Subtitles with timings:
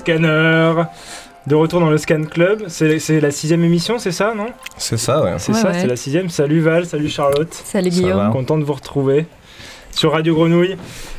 [0.00, 0.84] Scanners
[1.46, 4.46] De retour dans le Scan Club, c'est la sixième émission, c'est ça, non?
[4.78, 5.34] C'est ça, ouais.
[5.36, 6.30] C'est ça, c'est la sixième.
[6.30, 7.52] Salut Val, salut Charlotte.
[7.52, 8.32] Salut Guillaume.
[8.32, 9.26] Content de vous retrouver
[9.90, 10.76] sur Radio Grenouille.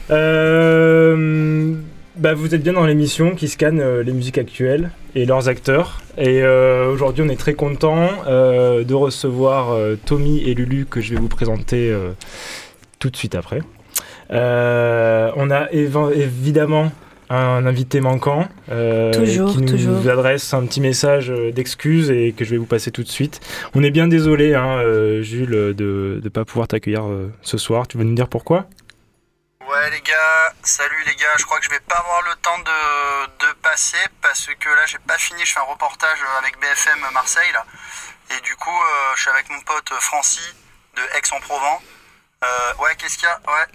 [0.09, 1.75] Euh,
[2.15, 6.01] bah, vous êtes bien dans l'émission qui scanne euh, les musiques actuelles et leurs acteurs.
[6.17, 11.19] Et euh, aujourd'hui, on est très content de recevoir Tommy et Lulu que je vais
[11.19, 11.95] vous présenter
[12.97, 13.61] tout de suite après.
[14.31, 16.91] on a évidemment
[17.35, 22.51] un invité manquant euh, qui nous adresse un petit message euh, d'excuse et que je
[22.51, 23.39] vais vous passer tout de suite.
[23.73, 27.03] On est bien désolé, hein, euh, Jules, de ne pas pouvoir t'accueillir
[27.41, 27.87] ce soir.
[27.87, 28.65] Tu veux nous dire pourquoi?
[29.61, 32.59] Ouais les gars, salut les gars, je crois que je vais pas avoir le temps
[32.59, 36.99] de, de passer parce que là j'ai pas fini, je fais un reportage avec BFM
[37.13, 37.65] Marseille là.
[38.35, 38.77] Et du coup
[39.15, 40.55] je suis avec mon pote Francis
[40.97, 41.81] de Aix-en-Provence.
[42.79, 43.39] ouais qu'est-ce qu'il y a?
[43.47, 43.67] Ouais.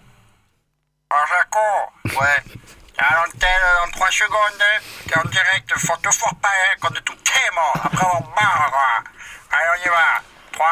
[1.09, 2.59] Ah Jaco Ouais.
[2.99, 4.65] À l'antenne, dans 3 secondes,
[5.07, 7.15] t'es en direct, faut te fort pas, hein, quand tout
[7.55, 7.77] mort.
[7.85, 9.59] Après, on barre, quoi.
[9.59, 10.23] Allez, on y va.
[10.53, 10.67] 3,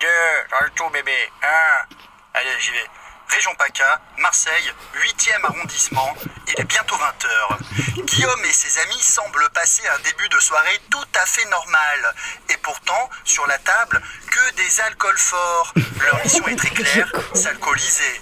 [0.00, 0.08] 2,
[0.50, 1.30] dans le tout, bébé.
[1.42, 1.48] 1.
[2.34, 2.88] Allez, j'y vais.
[3.28, 6.14] Région PACA, Marseille, 8e arrondissement,
[6.48, 8.04] il est bientôt 20h.
[8.04, 12.14] Guillaume et ses amis semblent passer un début de soirée tout à fait normal.
[12.50, 15.72] Et pourtant, sur la table, que des alcools forts.
[16.00, 18.20] Leur mission est très claire, s'alcooliser.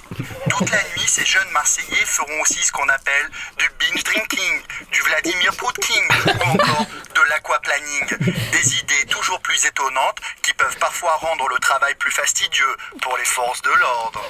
[0.51, 4.61] Toute la nuit, ces jeunes Marseillais feront aussi ce qu'on appelle du binge drinking,
[4.93, 8.35] du Vladimir Poutkin ou encore de l'aquaplaning.
[8.53, 13.25] Des idées toujours plus étonnantes qui peuvent parfois rendre le travail plus fastidieux pour les
[13.25, 14.23] forces de l'ordre.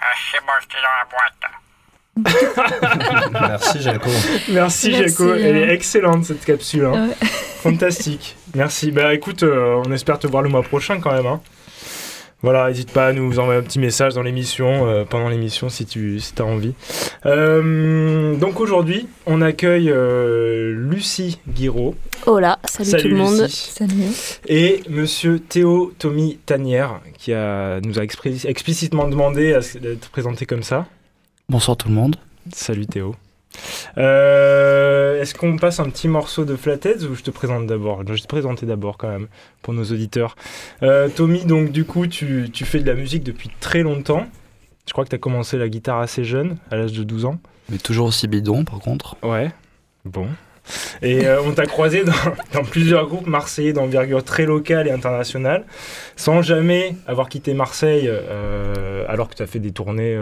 [0.00, 1.46] Ah, c'est bon, dans la boîte.
[3.32, 4.10] Merci Jaco.
[4.48, 5.34] Merci, Jaco.
[5.34, 6.86] Elle est excellente cette capsule.
[6.86, 7.10] Hein.
[7.62, 8.36] Fantastique.
[8.54, 8.90] Merci.
[8.90, 11.26] Bah écoute, euh, on espère te voir le mois prochain quand même.
[11.26, 11.40] Hein.
[12.42, 15.86] Voilà, n'hésite pas à nous envoyer un petit message dans l'émission, euh, pendant l'émission si
[15.86, 16.74] tu si as envie.
[17.24, 19.92] Euh, donc aujourd'hui, on accueille
[20.72, 21.94] Lucie Guiraud.
[22.26, 23.48] Hola, salut, tout le monde.
[23.48, 23.94] Salut.
[24.46, 30.86] Et monsieur Théo Tommy Tanière, qui a, nous a explicitement demandé d'être présenté comme ça.
[31.48, 32.16] Bonsoir tout le monde.
[32.52, 33.14] Salut Théo.
[33.98, 38.02] Euh, est-ce qu'on passe un petit morceau de Flatheads ou je te présente d'abord?
[38.06, 39.28] Je vais te présenter d'abord quand même
[39.62, 40.36] pour nos auditeurs.
[40.82, 44.26] Euh, Tommy, donc du coup, tu, tu, fais de la musique depuis très longtemps.
[44.86, 47.38] Je crois que tu as commencé la guitare assez jeune, à l'âge de 12 ans.
[47.68, 49.16] Mais toujours aussi bidon par contre.
[49.22, 49.50] Ouais,
[50.04, 50.28] bon.
[51.00, 52.02] Et euh, on t'a croisé
[52.52, 55.64] dans, plusieurs groupes marseillais d'envergure très locale et internationale,
[56.16, 58.10] sans jamais avoir quitté Marseille,
[59.08, 60.16] alors que tu as fait des tournées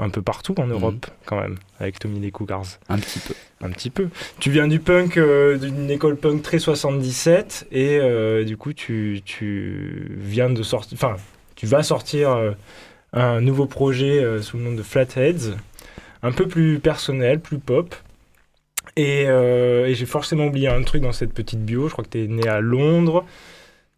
[0.00, 1.14] un peu partout en Europe, mhm.
[1.24, 2.66] quand même, avec Tommy les Cougars.
[2.88, 3.34] Un petit peu.
[3.62, 4.08] Un petit peu.
[4.40, 8.00] Tu viens du punk, d'une école punk très 77, et
[8.44, 10.98] du coup, tu, tu viens de sortir.
[10.98, 11.16] Enfin,
[11.54, 12.54] tu vas sortir
[13.12, 15.56] un nouveau projet sous le nom de Flatheads,
[16.22, 17.94] un peu plus personnel, plus pop.
[18.98, 21.88] Euh, et, j'ai forcément oublié un truc dans cette petite bio.
[21.88, 23.24] Je crois que tu es né à Londres.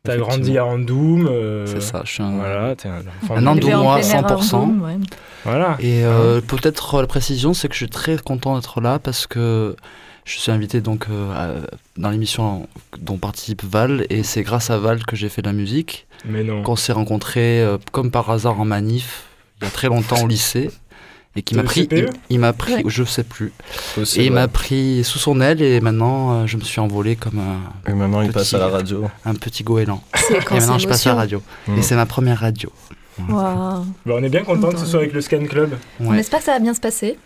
[0.04, 1.26] Tu as grandi à Andoum.
[1.26, 5.00] Euh, c'est ça, je suis un, voilà, un, un Andoumois 100%.
[5.46, 5.76] Voilà.
[5.80, 9.76] Et euh, peut-être la précision, c'est que je suis très content d'être là parce que
[10.24, 11.06] je suis invité donc
[11.96, 12.68] dans l'émission
[13.00, 16.06] dont participe Val et c'est grâce à Val que j'ai fait de la musique.
[16.24, 16.62] Mais non.
[16.62, 19.26] Qu'on s'est rencontrés comme par hasard en manif
[19.60, 20.70] il y a très longtemps au lycée
[21.34, 21.86] et qui m'a pris,
[22.30, 23.52] il, m'a pris, je sais plus,
[24.16, 27.38] et il m'a pris sous son aile et maintenant euh, je me suis envolé comme
[27.38, 27.90] un.
[27.90, 29.04] Et maintenant il passe à la radio.
[29.26, 30.02] Un petit goéland.
[30.30, 31.42] Et maintenant je passe à la radio.
[31.68, 31.82] Et mmh.
[31.82, 32.72] c'est ma première radio.
[33.18, 33.34] Wow.
[33.34, 35.76] Bah, on est bien content que ce soit avec le Scan Club.
[36.00, 37.18] On espère que ça va bien se passer.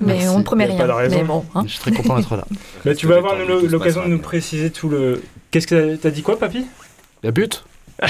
[0.00, 0.86] Mais on ne promet rien.
[1.10, 1.64] Mais bon, hein.
[1.66, 2.44] Je suis très content d'être là.
[2.84, 5.22] Bah, tu vas avoir l'occasion de nous préciser tout le.
[5.50, 6.66] Qu'est-ce que t'as dit quoi, papy?
[7.22, 7.64] La but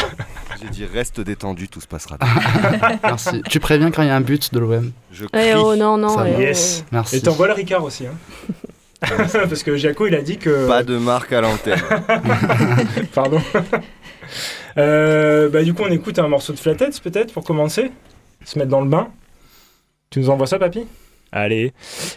[0.60, 2.18] J'ai dit reste détendu, tout se passera
[3.04, 3.42] Merci.
[3.48, 6.16] Tu préviens quand il y a un but de l'OM Je eh oh non, non.
[6.24, 6.82] Eh yes.
[6.82, 6.88] Oh.
[6.92, 7.16] Merci.
[7.16, 8.06] Et t'envoies le Ricard aussi.
[8.06, 8.14] Hein.
[9.00, 10.66] Parce que Jaco, il a dit que.
[10.66, 11.80] Pas de marque à l'antenne.
[13.14, 13.40] Pardon.
[14.78, 17.90] Euh, bah, du coup, on écoute un morceau de Flatheads peut-être pour commencer
[18.44, 19.08] Se mettre dans le bain.
[20.10, 20.86] Tu nous envoies ça, papy?
[21.32, 21.72] Allez.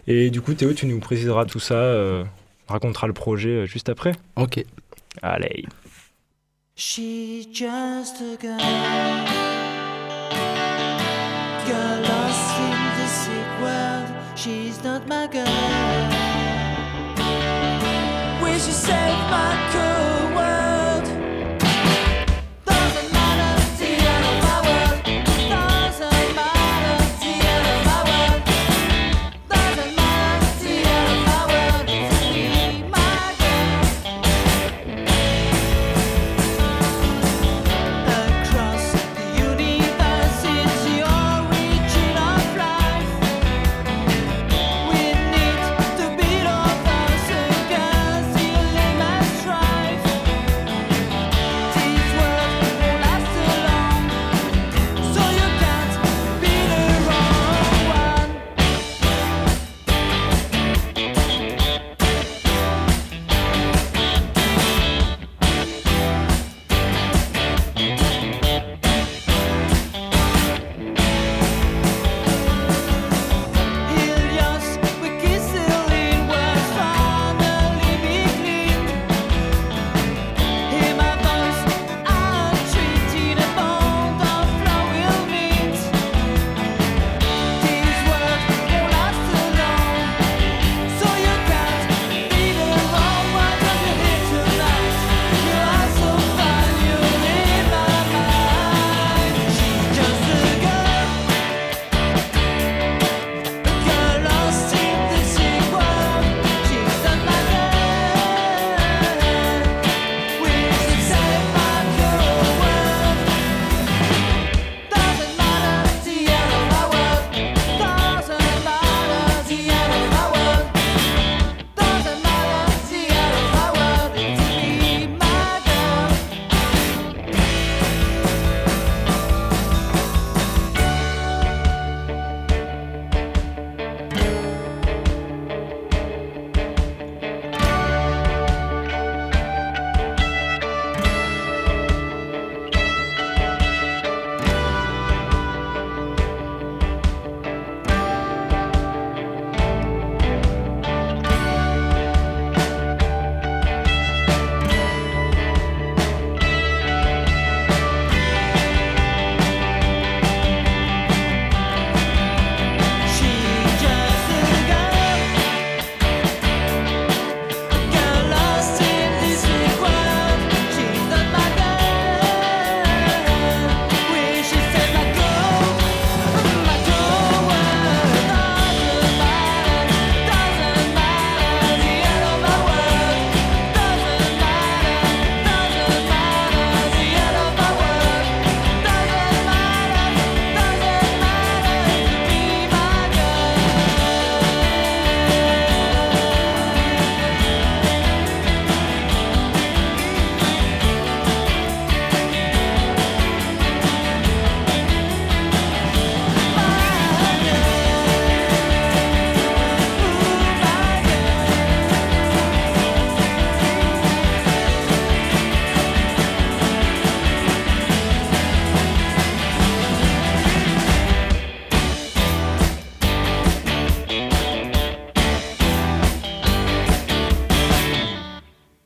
[0.07, 2.23] Et du coup, Théo, tu nous préciseras tout ça, euh,
[2.67, 4.11] racontera le projet euh, juste après.
[4.35, 4.63] Ok.
[5.21, 5.65] Allez.
[6.75, 8.57] She's just a girl,
[11.67, 14.07] girl lost in the sick world.
[14.37, 15.45] She's not my girl.
[18.41, 19.68] Will she save my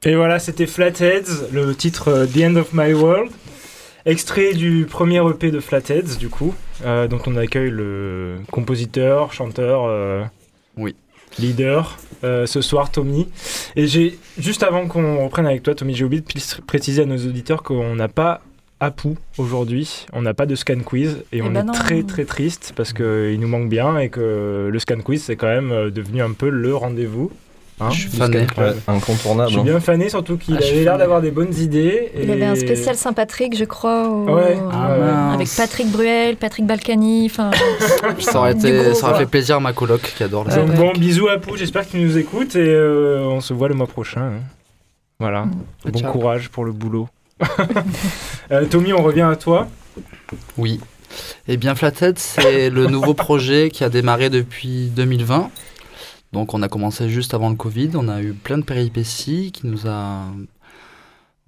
[0.05, 3.31] Et voilà, c'était Flatheads, le titre euh, The End of My World.
[4.05, 6.53] Extrait du premier EP de Flatheads, du coup,
[6.85, 10.23] euh, dont on accueille le compositeur, chanteur, euh,
[10.75, 10.93] oui.
[11.39, 13.29] leader, ce soir, Tommy.
[13.77, 17.17] Et j'ai, juste avant qu'on reprenne avec toi, Tommy, j'ai oublié de préciser à nos
[17.17, 18.41] auditeurs qu'on n'a pas
[18.79, 22.25] Apu aujourd'hui, on n'a pas de scan quiz et, eh on ben est très très
[22.25, 26.21] triste parce qu'il nous manque bien et que le scan quiz c'est quand même devenu
[26.21, 27.31] un peu le rendez-vous
[27.83, 28.47] Hein, je suis fané.
[28.87, 29.49] incontournable.
[29.49, 32.11] Je suis bien fané, surtout qu'il ah, avait l'air d'avoir des bonnes idées.
[32.21, 34.09] Il avait un spécial Saint-Patrick, je crois,
[34.71, 37.29] ah, avec Patrick Bruel, Patrick Balkany.
[38.19, 40.91] ça aurait, été, ça aurait fait plaisir à ma coloc qui adore les Donc, Bon,
[40.93, 44.21] bisous à Pou, j'espère qu'il nous écoute et euh, on se voit le mois prochain.
[44.21, 44.41] Hein.
[45.19, 45.45] Voilà.
[45.45, 45.91] Mm.
[45.91, 47.07] Bon courage pour le boulot.
[48.51, 49.67] euh, Tommy, on revient à toi.
[50.57, 50.79] Oui.
[51.47, 55.51] Eh bien, Flathead, c'est le nouveau projet qui a démarré depuis 2020
[56.33, 59.67] donc on a commencé juste avant le Covid, on a eu plein de péripéties qui
[59.67, 60.25] nous a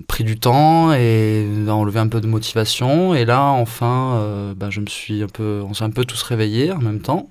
[0.08, 3.16] pris du temps et a enlevé un peu de motivation.
[3.16, 6.22] Et là, enfin, euh, bah, je me suis un peu, on s'est un peu tous
[6.22, 7.30] réveillés en même temps.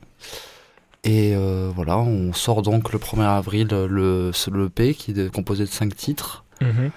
[1.05, 5.65] Et euh, voilà, on sort donc le 1er avril le, le EP qui est composé
[5.65, 6.45] de 5 titres.
[6.61, 6.91] Mhm.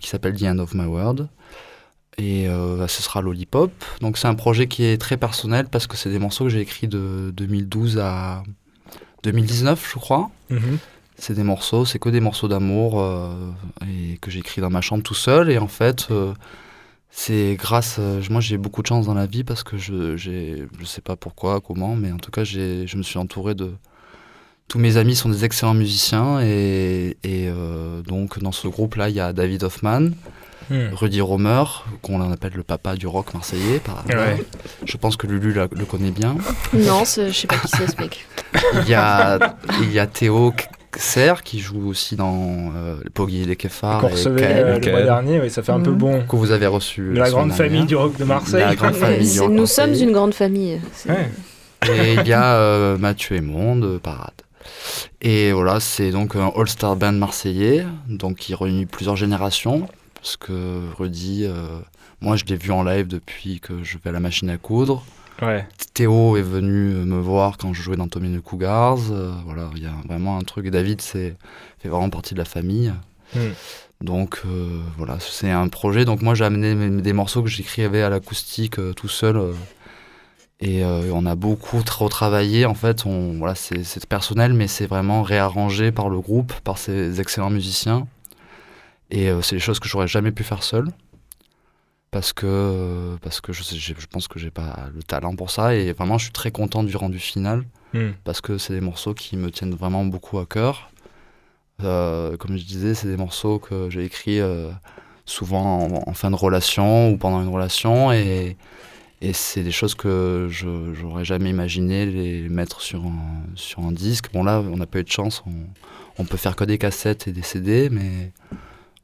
[0.00, 1.28] qui s'appelle The End of My World.
[2.16, 3.70] Et ce sera Lollipop.
[4.00, 6.60] Donc c'est un projet qui est très personnel parce que c'est des morceaux que j'ai
[6.60, 8.42] écrits de 2012 à
[9.22, 10.30] 2019, je crois.
[10.50, 10.78] Mhm.
[11.16, 13.04] C'est des morceaux, c'est que des morceaux d'amour
[13.82, 15.50] et que j'écris dans ma chambre tout seul.
[15.50, 16.06] Et en fait,
[17.10, 17.98] c'est grâce.
[18.30, 21.60] moi, j'ai beaucoup de chance dans la vie parce que je, je sais pas pourquoi,
[21.60, 23.72] comment, mais en tout cas, je me suis entouré de,
[24.68, 29.20] tous mes amis sont des excellents musiciens et, euh, donc dans ce groupe-là, il y
[29.20, 30.10] a David Hoffman,
[30.70, 30.92] hmm.
[30.92, 31.64] Rudy Romer,
[32.02, 33.80] qu'on appelle le papa du rock marseillais.
[33.80, 34.04] Par
[34.84, 36.36] Je pense que Lulu le connaît bien.
[36.74, 38.26] Non, je sais pas qui c'est ce mec.
[38.82, 39.38] Il y a,
[39.80, 40.52] il y a Théo
[40.96, 44.00] Serre qui joue aussi dans euh, Poggy et les Kefars.
[44.00, 45.98] Qu'on recevait euh, le mois dernier, oui, ça fait un peu hmm.
[45.98, 46.22] bon.
[46.28, 47.14] Que vous avez reçu.
[47.14, 48.64] la grande famille du rock de Marseille.
[48.64, 50.80] La grande famille du rock Nous sommes une grande famille.
[51.88, 54.32] Et il y a euh, Mathieu Aymon de Parade.
[55.20, 60.80] Et voilà, c'est donc un all-star band marseillais, donc qui réunit plusieurs générations, parce que
[60.96, 61.80] Rudy, euh,
[62.20, 65.04] moi je l'ai vu en live depuis que je vais à la machine à coudre.
[65.94, 68.98] Théo est venu me voir quand je jouais dans Tommy the Cougars.
[69.12, 70.68] Euh, voilà, il y a vraiment un truc.
[70.68, 71.36] David c'est,
[71.78, 72.92] fait vraiment partie de la famille.
[73.34, 73.50] Hmm.
[74.00, 76.04] Donc euh, voilà, c'est un projet.
[76.04, 79.54] Donc moi j'ai amené des morceaux que j'écrivais à l'acoustique tout seul
[80.60, 82.66] et euh, on a beaucoup trop travaillé.
[82.66, 87.20] En fait, on, voilà, c'est personnel, mais c'est vraiment réarrangé par le groupe, par ces
[87.20, 88.08] excellents musiciens.
[89.10, 90.88] Et euh, c'est des choses que j'aurais jamais pu faire seul.
[92.10, 95.74] Parce que, parce que je, je pense que j'ai pas le talent pour ça.
[95.74, 97.64] Et vraiment, je suis très content du rendu final.
[97.94, 98.10] Hmm.
[98.24, 100.90] Parce que c'est des morceaux qui me tiennent vraiment beaucoup à cœur.
[101.84, 104.40] Euh, comme je disais, c'est des morceaux que j'ai écrits
[105.24, 108.10] souvent en, en, fin de relation ou pendant une relation.
[108.10, 108.56] Et,
[109.20, 110.68] et c'est des choses que je
[111.02, 114.32] n'aurais jamais imaginé les mettre sur un, sur un disque.
[114.32, 115.52] Bon là, on n'a pas eu de chance, on,
[116.18, 118.32] on peut faire que des cassettes et des CD, mais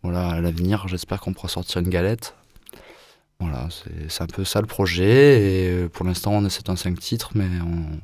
[0.03, 2.35] voilà, à l'avenir, j'espère qu'on pourra sortir une galette.
[3.41, 3.69] Voilà,
[4.09, 5.83] c'est un peu ça le projet.
[5.83, 7.99] Et pour l'instant, on c'est un 5 titres, mais on,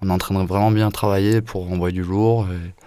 [0.00, 2.46] on est en train de vraiment bien travailler pour envoyer du lourd.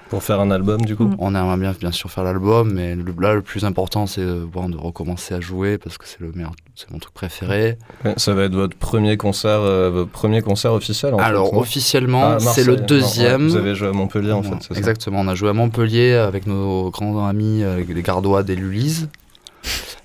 [0.10, 1.16] Pour faire un album, du coup mm.
[1.20, 4.70] On aimerait bien, bien sûr, faire l'album, mais le, là, le plus important, c'est bon,
[4.70, 7.78] de recommencer à jouer parce que c'est le meilleur, c'est mon truc préféré.
[8.18, 12.40] ça va être votre premier concert, euh, votre premier concert officiel en Alors, officiellement, ah,
[12.40, 13.48] c'est le deuxième.
[13.48, 16.48] vous avez joué à Montpellier, en fait, c'est Exactement, on a joué à Montpellier avec
[16.48, 19.10] nos grands amis, les Gardois des Lulise,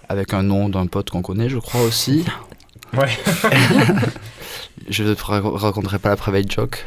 [0.09, 2.25] avec un nom d'un pote qu'on connaît, je crois aussi.
[2.97, 3.09] Ouais.
[4.89, 6.85] je ne te raconterai pas la private joke.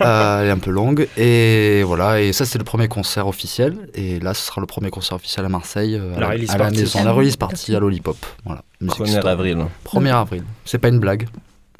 [0.00, 1.08] Euh, elle est un peu longue.
[1.16, 3.88] Et voilà, et ça, c'est le premier concert officiel.
[3.94, 6.70] Et là, ce sera le premier concert officiel à Marseille, euh, à, la, à la,
[6.70, 7.04] maison.
[7.04, 8.16] La release partie à Lollipop.
[8.44, 8.62] Voilà.
[8.82, 9.66] 1er avril.
[9.86, 10.44] 1er avril.
[10.64, 11.28] C'est pas une blague.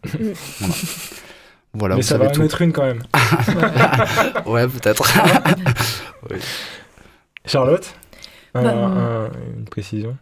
[0.04, 0.74] voilà.
[1.74, 1.96] voilà.
[1.96, 3.02] Mais ça va en être une quand même.
[4.46, 5.04] ouais, peut-être.
[7.44, 7.94] Charlotte?
[8.54, 10.16] Bah, une précision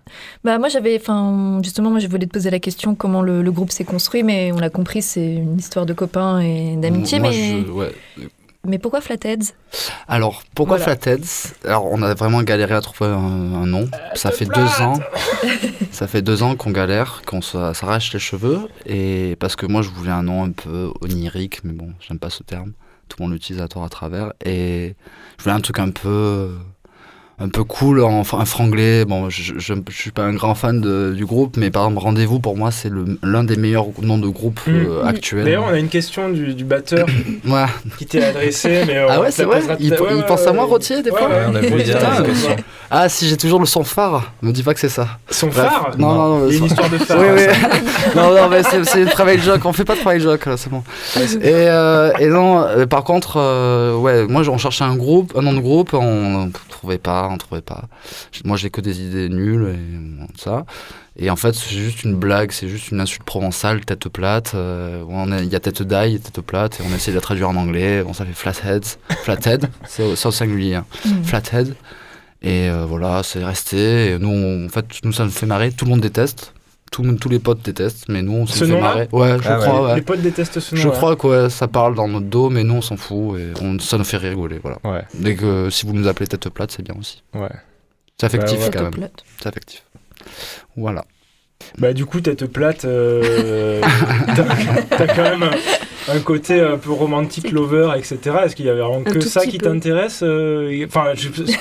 [0.45, 0.97] bah, Moi, j'avais.
[0.97, 4.53] Enfin, justement, moi, je voulais te poser la question comment le, groupe s'est construit, mais
[4.53, 7.19] on l'a compris, c'est une histoire de copains et d'amitié.
[7.19, 7.65] Mais...
[8.65, 9.53] mais pourquoi Flatheads?
[10.07, 11.55] Alors, pourquoi Flatheads?
[11.65, 13.89] Alors, on a vraiment galéré à trouver un, nom.
[14.15, 15.01] ça fait deux ans.
[15.91, 18.69] ça fait deux ans qu'on galère, qu'on s'arrache les cheveux.
[18.87, 22.31] Et parce que moi, je voulais un nom un peu onirique, mais bon, j'aime pas
[22.31, 22.73] ce terme.
[23.09, 24.33] Tout le monde l'utilise à tort à travers.
[24.45, 24.95] Et
[25.39, 26.53] je voulais un truc un peu
[27.41, 29.07] un peu cool, en, un franglais.
[29.07, 32.39] Bon, je, je, suis pas un grand fan de, du groupe, mais par exemple, Rendez-vous,
[32.39, 32.91] pour moi, c'est
[33.23, 34.71] l'un des meilleurs noms de groupe mm.
[34.71, 35.45] euh, actuels.
[35.45, 37.07] D'ailleurs, on a une question du, du batteur
[37.47, 37.65] ouais.
[37.99, 38.85] qui t'est adressée.
[38.87, 39.95] Mais ah ouais, c'est vrai Il,
[40.27, 41.99] pense à moi, Rotier, des fois on a dire
[42.91, 45.09] Ah, si j'ai toujours le son phare, me dis pas que c'est ça.
[45.31, 46.51] Son phare Non, non, non.
[46.51, 47.19] une histoire de phare.
[47.21, 47.45] Oui, oui.
[48.17, 49.65] non, non, mais c'est une travail joke.
[49.65, 50.83] On fait pas de travail joke, là, c'est bon.
[51.17, 53.37] Et, euh, et non, euh, par contre,
[53.99, 57.39] ouais, moi, on cherchait un groupe, un nom de groupe, on ne trouvait pas on
[57.39, 57.85] trouvait pas.
[58.45, 60.65] Moi, j'ai que des idées nulles et ça.
[61.17, 64.53] Et en fait, c'est juste une blague, c'est juste une insulte provençale, tête plate.
[64.55, 65.05] Euh,
[65.43, 68.03] il y a tête d'ail, tête plate, et on essaie de la traduire en anglais.
[68.03, 68.99] Bon, ça fait flatheads.
[69.23, 70.77] Flathead, c'est au, singulier.
[70.77, 70.87] Hein.
[71.05, 71.25] Mm.
[71.25, 71.75] Flathead.
[72.43, 74.13] Et euh, voilà, c'est resté.
[74.13, 75.73] Et nous, en fait, nous, ça nous fait marrer.
[75.73, 76.55] Tout le monde déteste.
[76.91, 79.09] Tout, tous les potes détestent, mais nous on se fait marrer.
[79.13, 79.85] Ouais, je ah crois.
[79.85, 79.95] Ouais.
[79.95, 80.81] Les potes détestent ce nom.
[80.81, 83.79] Je crois que ça parle dans notre dos, mais nous on s'en fout et on,
[83.79, 84.59] ça nous fait rigoler.
[84.61, 84.79] Voilà.
[84.83, 85.05] Ouais.
[85.15, 87.23] Dès que si vous nous appelez tête plate, c'est bien aussi.
[87.35, 87.49] Ouais.
[88.19, 89.09] C'est affectif bah, quand même.
[89.41, 89.85] C'est affectif.
[90.77, 91.05] Voilà.
[91.79, 93.81] Bah du coup, tête plate, euh,
[94.91, 95.51] t'as quand même
[96.09, 98.19] un, côté un peu romantique, lover, etc.
[98.45, 101.13] Est-ce qu'il y avait vraiment que ça qui t'intéresse euh, Enfin,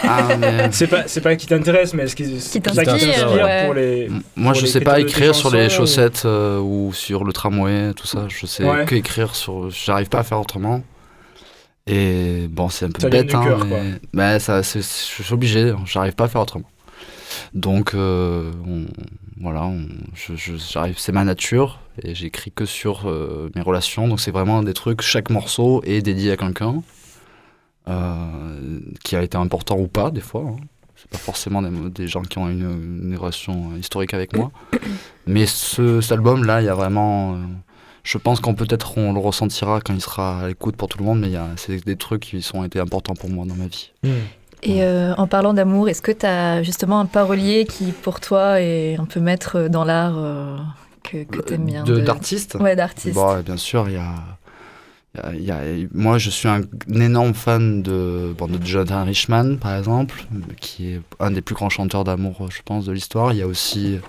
[0.03, 3.73] ah, c'est pas c'est pas qui t'intéresse, mais est-ce que c'est ça qui t'inspire pour
[3.73, 8.07] les Moi, je sais pas écrire sur les chaussettes euh, ou sur le tramway, tout
[8.07, 8.25] ça.
[8.27, 9.69] Je sais que écrire sur.
[9.69, 10.81] J'arrive pas à faire autrement.
[11.87, 15.73] Et bon, c'est un peu bête, hein, mais, mais ça, je suis obligé.
[15.85, 16.69] J'arrive pas à faire autrement.
[17.53, 17.95] Donc,
[19.39, 19.71] voilà,
[20.73, 23.05] j'arrive, c'est ma nature et j'écris que sur
[23.55, 24.07] mes relations.
[24.07, 26.81] Donc, c'est vraiment des trucs, chaque morceau est dédié à quelqu'un
[29.03, 30.43] qui a été important ou pas, des fois.
[30.47, 30.57] Hein
[30.99, 34.51] c'est pas forcément des, gens qui ont une, relation historique avec moi.
[35.27, 37.35] Mais ce, cet album-là, il y a vraiment.
[37.35, 37.37] Euh,
[38.03, 41.05] je pense qu'on peut-être on le ressentira quand il sera à l'écoute pour tout le
[41.05, 43.91] monde, mais c'est des trucs qui ont été importants pour moi dans ma vie.
[44.03, 44.09] Hmm.
[44.61, 48.59] Et euh, en parlant d'amour, est-ce que tu as justement un parolier qui, pour toi,
[48.61, 50.57] est un peu maître dans l'art euh,
[51.03, 52.55] que, que tu aimes bien D'artiste?
[52.59, 53.15] Ouais, d'artiste.
[53.15, 54.15] Bon, bien sûr, il y a
[55.93, 56.61] moi, je suis un,
[56.93, 60.23] énorme fan de, bon, de Jonathan Richman, par exemple,
[60.59, 63.33] qui est un des plus grands chanteurs d'amour, je pense, de l'histoire.
[63.33, 63.99] Il y a aussi,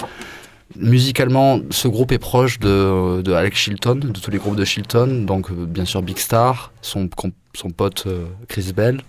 [0.76, 5.24] musicalement, ce groupe est proche de, de, Alex Chilton, de tous les groupes de Chilton.
[5.24, 7.08] Donc, euh, bien sûr, Big Star, son,
[7.54, 9.00] son pote euh, Chris Bell,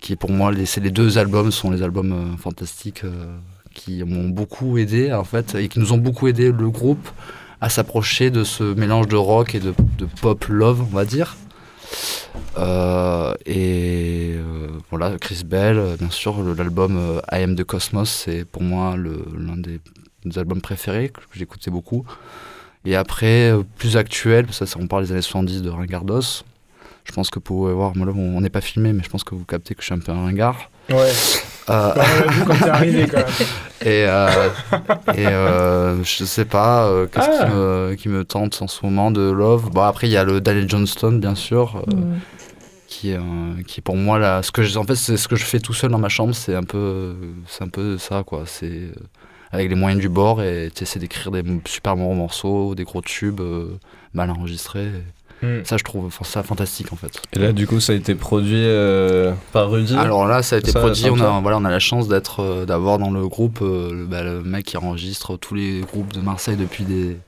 [0.00, 3.04] qui pour moi, les, les deux albums sont les albums euh, fantastiques
[3.76, 7.08] qui m'ont beaucoup aidé, en fait, et qui nous ont beaucoup aidé, le groupe
[7.60, 9.74] à s'approcher de ce mélange de rock et de,
[10.20, 11.36] pop love, on va dire.
[12.58, 18.44] Euh, et euh, voilà, Chris Bell, bien sûr, l'album euh, I Am the Cosmos, c'est
[18.44, 19.80] pour moi l'un des,
[20.36, 22.04] albums préférés que j'écoutais beaucoup.
[22.84, 26.42] Et après, plus actuel, ça, ça on parle des années 70 de Ringardos.
[27.06, 29.44] Je pense que pour voir, moi on n'est pas filmé, mais je pense que vous
[29.44, 30.70] captez que je suis un peu un ringard.
[30.90, 31.12] Ouais.
[31.68, 31.94] Euh...
[32.46, 33.26] quand arrivé quand même.
[33.82, 34.48] Et, euh,
[35.14, 37.48] et euh, je sais pas, euh, qu'est-ce qui, ah.
[37.48, 39.70] me, qui, me, tente en ce moment de Love.
[39.70, 42.20] Bon, après, il y a le Daniel Johnston, bien sûr, euh, mm.
[42.88, 43.20] qui, est,
[43.66, 44.42] qui pour moi là.
[44.42, 46.34] Ce que je, en fait, c'est ce que je fais tout seul dans ma chambre,
[46.34, 47.14] c'est un peu,
[47.46, 48.44] c'est un peu ça, quoi.
[48.46, 48.90] C'est
[49.52, 53.02] avec les moyens du bord et tu essaies d'écrire des super bons morceaux, des gros
[53.02, 53.42] tubes
[54.14, 54.90] mal enregistrés.
[55.42, 55.60] Hmm.
[55.64, 57.20] Ça, je trouve ça fantastique en fait.
[57.34, 60.58] Et là, du coup, ça a été produit euh, par Rudy Alors là, ça a
[60.58, 61.10] été produit.
[61.10, 64.22] On a, voilà, on a la chance d'être, euh, d'avoir dans le groupe euh, bah,
[64.22, 67.18] le, mec qui enregistre tous les groupes de Marseille depuis des,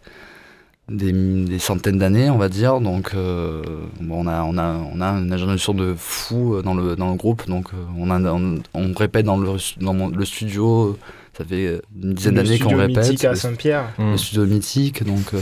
[0.89, 2.81] des, centaines d'années, on va dire.
[2.81, 7.17] Donc, on, a, on, a, on a une ingénierie de fou dans le, dans le
[7.17, 7.47] groupe.
[7.47, 7.69] Donc,
[7.99, 8.33] on, a,
[8.73, 9.51] on, répète dans le,
[9.83, 10.97] dans le studio.
[11.37, 12.97] Ça fait une dizaine d'années qu'on répète.
[12.97, 13.85] Le studio mythique à Saint-Pierre.
[13.99, 15.35] Le studio mythique, donc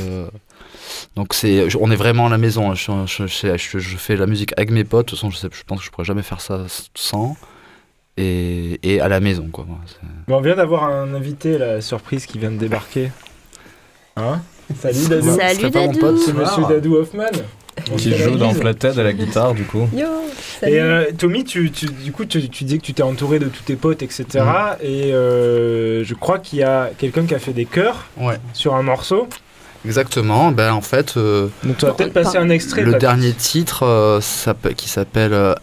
[1.14, 2.70] donc c'est, on est vraiment à la maison.
[2.70, 2.74] Hein.
[2.74, 5.06] Je, je, je, fais la musique avec mes potes.
[5.06, 7.36] De toute façon, je, sais, je pense que je pourrais jamais faire ça sans.
[8.18, 9.66] Et, et à la maison, quoi.
[10.28, 13.10] on vient d'avoir un invité, la surprise, qui vient de débarquer.
[14.16, 14.40] Hein?
[14.74, 15.36] Salut Dadou.
[15.36, 16.16] Salut Dadou.
[16.18, 17.24] C'est Monsieur Dadou Hoffman.
[17.98, 19.86] Qui joue dans Flathead à la guitare, du coup.
[19.94, 20.06] Yo,
[20.62, 23.46] et euh, Tommy, tu, tu, du coup, tu, tu dis que tu t'es entouré de
[23.46, 24.24] tous tes potes, etc.
[24.34, 24.82] Mm.
[24.82, 28.38] Et euh, je crois qu'il y a quelqu'un qui a fait des chœurs ouais.
[28.54, 29.28] sur un morceau.
[29.84, 30.52] Exactement.
[30.52, 31.16] Ben, en fait.
[31.16, 32.82] Euh, Donc, tu vas peut-être passer un extrait.
[32.82, 34.20] Le dernier titre euh,
[34.76, 35.54] qui s'appelle euh,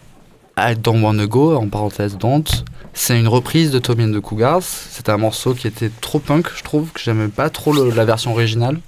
[0.58, 2.44] I Don't Wanna Go, en parenthèse Don't,
[2.92, 4.62] c'est une reprise de Tommy and the Cougars.
[4.62, 8.32] C'était un morceau qui était trop punk, je trouve, que j'aimais pas trop la version
[8.32, 8.78] originale.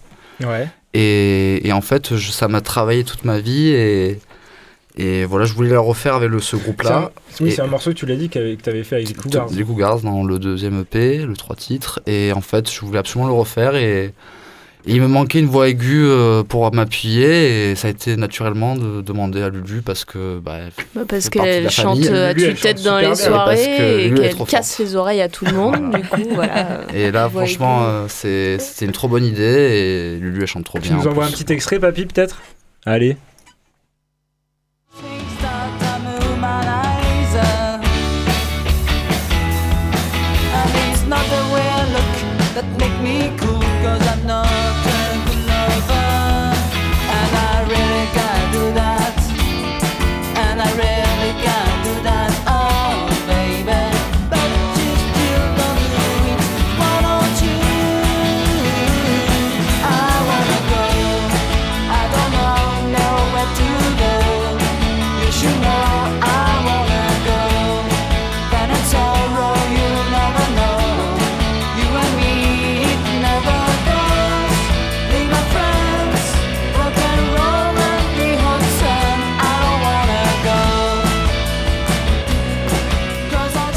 [0.40, 0.68] Ouais.
[0.94, 4.20] Et, et en fait, ça m'a travaillé toute ma vie et.
[4.98, 7.10] Et voilà, je voulais la refaire avec le, ce groupe-là.
[7.40, 9.48] Oui, c'est un morceau, tu l'as dit, que tu avais fait avec les Cougars.
[9.52, 12.00] Les Cougars dans le deuxième EP, le trois titres.
[12.06, 13.76] Et en fait, je voulais absolument le refaire.
[13.76, 14.14] Et,
[14.86, 19.02] il me manquait une voix aiguë euh, pour m'appuyer et ça a été naturellement de
[19.02, 20.58] demander à Lulu parce que bah,
[20.94, 25.28] bah parce qu'elle chante à tue-tête dans les soirées et qu'elle casse les oreilles à
[25.28, 26.80] tout le monde du coup voilà.
[26.94, 30.78] Et là franchement euh, c'est c'était une trop bonne idée et Lulu elle chante trop
[30.78, 32.40] bien tu nous envoies un petit extrait papy peut-être?
[32.84, 33.16] Allez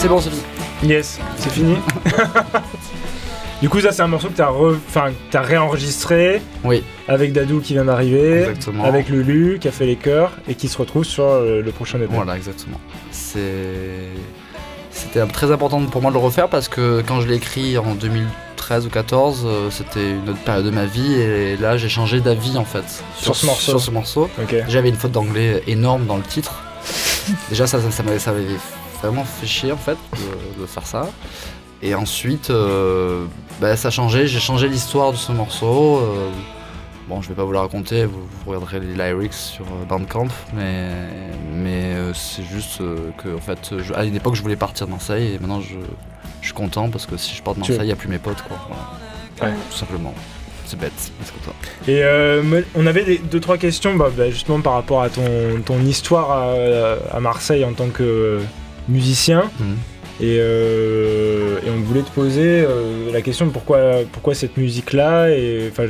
[0.10, 0.44] bon, c'est fini.
[0.84, 1.76] Yes, c'est fini.
[3.62, 6.42] du coup, ça, c'est un morceau que tu as, as, réenregistré.
[6.64, 6.84] Oui.
[7.08, 8.40] Avec Dadou qui vient d'arriver.
[8.40, 8.84] Exactement.
[8.84, 12.00] Avec Lulu qui a fait les chœurs et qui se retrouve sur euh, le, prochain
[12.00, 12.08] EP.
[12.10, 12.80] Voilà, exactement.
[13.12, 13.40] C'est.
[14.92, 17.94] C'était très important pour moi de le refaire parce que quand je l'ai écrit en
[17.94, 22.20] 2013 ou 14, euh, c'était une autre période de ma vie et là j'ai changé
[22.20, 22.84] d'avis en fait
[23.16, 23.72] sur, ce morceau.
[23.72, 24.30] Sur ce morceau.
[24.68, 26.64] J'avais une faute d'anglais énorme dans le titre.
[27.50, 28.20] Déjà ça, ça, ça m'avait
[29.02, 29.98] vraiment fait chier en fait
[30.60, 31.10] de, faire ça.
[31.82, 32.52] Et ensuite,
[33.62, 34.28] bah, ça a changé.
[34.28, 36.02] J'ai changé l'histoire de ce morceau.
[37.08, 40.92] Bon, je vais pas vous la raconter, vous, regarderez les lyrics sur Bandcamp, mais,
[41.52, 42.84] mais c'est juste
[43.18, 45.74] que, en fait, à une époque, je voulais partir de Marseille et maintenant, je,
[46.42, 48.20] je suis content parce que si je pars de Marseille, il n'y a plus mes
[48.20, 48.58] potes, quoi.
[49.72, 50.14] Tout simplement.
[50.66, 51.12] C'est bête.
[51.88, 55.24] Et euh, on avait des, deux, trois questions, bah, bah, justement par rapport à ton,
[55.66, 56.30] ton histoire
[57.12, 58.40] à, Marseille en tant que
[58.90, 59.44] musicien.
[59.60, 59.76] Mhm.
[60.22, 65.30] Et, euh, et, on voulait te poser euh, la question de pourquoi, pourquoi cette musique-là.
[65.30, 65.86] Et enfin,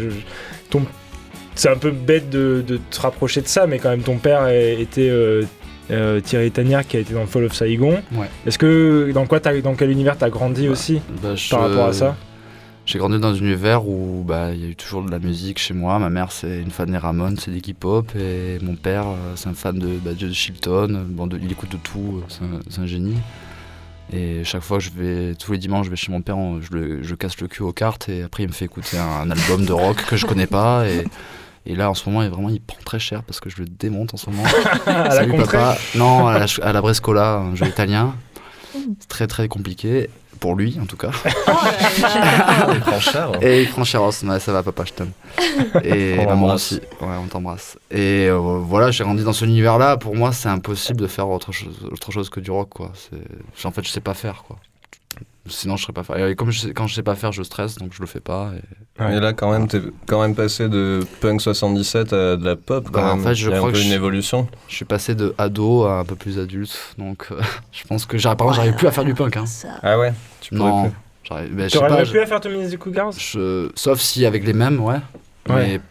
[1.55, 4.47] c'est un peu bête de, de, te rapprocher de ça, mais quand même, ton père
[4.47, 8.01] était euh, Thierry Tanière qui a été dans Fall of Saigon.
[8.45, 11.93] Est-ce que dans quoi dans quel univers t'as grandi bah, aussi bah, par rapport à
[11.93, 12.15] ça?
[12.89, 15.59] J'ai grandi dans un univers où bah, il y a eu toujours de la musique
[15.59, 15.99] chez moi.
[15.99, 19.47] Ma mère c'est une fan des Ramones, c'est des hip-hop et mon père euh, c'est
[19.47, 21.05] un fan de, bah, de Shilton.
[21.07, 23.17] Bon, il écoute de tout, euh, c'est un, génie.
[24.11, 27.13] Et chaque fois je vais, tous les dimanches, je vais chez mon père, je, je
[27.13, 29.71] casse le cul aux cartes et après il me fait écouter un, un album de
[29.71, 31.05] rock que je connais pas et
[31.65, 33.65] et là, en ce moment, il, vraiment, il prend très cher parce que je le
[33.65, 34.43] démonte en ce moment.
[34.87, 35.77] à Salut, la papa.
[35.93, 38.15] Non, à la, à la, Brescola, un jeu italien.
[38.73, 40.09] C'est très très compliqué.
[40.39, 41.11] Pour lui, en tout cas.
[41.25, 41.51] Oh
[42.73, 43.31] il prend cher.
[43.33, 43.39] Hein.
[43.41, 44.01] Et il prend cher.
[44.13, 45.11] ça va, papa, je t'aime.
[45.83, 46.79] Et maman aussi.
[47.01, 47.77] Ouais, on t'embrasse.
[47.91, 49.97] Et euh, voilà, j'ai grandi dans ce univers-là.
[49.97, 52.93] Pour moi, c'est impossible de faire autre chose, autre chose que du rock, quoi.
[53.65, 54.55] En fait, je sais pas faire, quoi.
[55.49, 56.27] Sinon, je serais pas faire.
[56.27, 58.19] Et comme je sais, quand je sais pas faire, je stresse, donc je le fais
[58.19, 58.51] pas.
[58.99, 62.89] Et, là, quand même, t'es quand même passé de punk 77 à de la pop.
[62.91, 64.47] Quand bah, En fait, je crois que une évolution.
[64.67, 68.17] Je suis passé de ado à un peu plus adulte, donc euh, je pense que
[68.17, 69.37] j'arrive, j'arrive plus à faire du punk.
[69.37, 69.45] Hein.
[69.83, 70.13] Ah ouais?
[70.41, 70.83] Tu non.
[71.23, 71.69] Plus.
[71.69, 73.13] tu n'arrives plus à faire Tommy the Cougars?
[73.17, 73.69] je...
[73.75, 74.99] Sauf si avec les mêmes, ouais.
[75.47, 75.81] Mais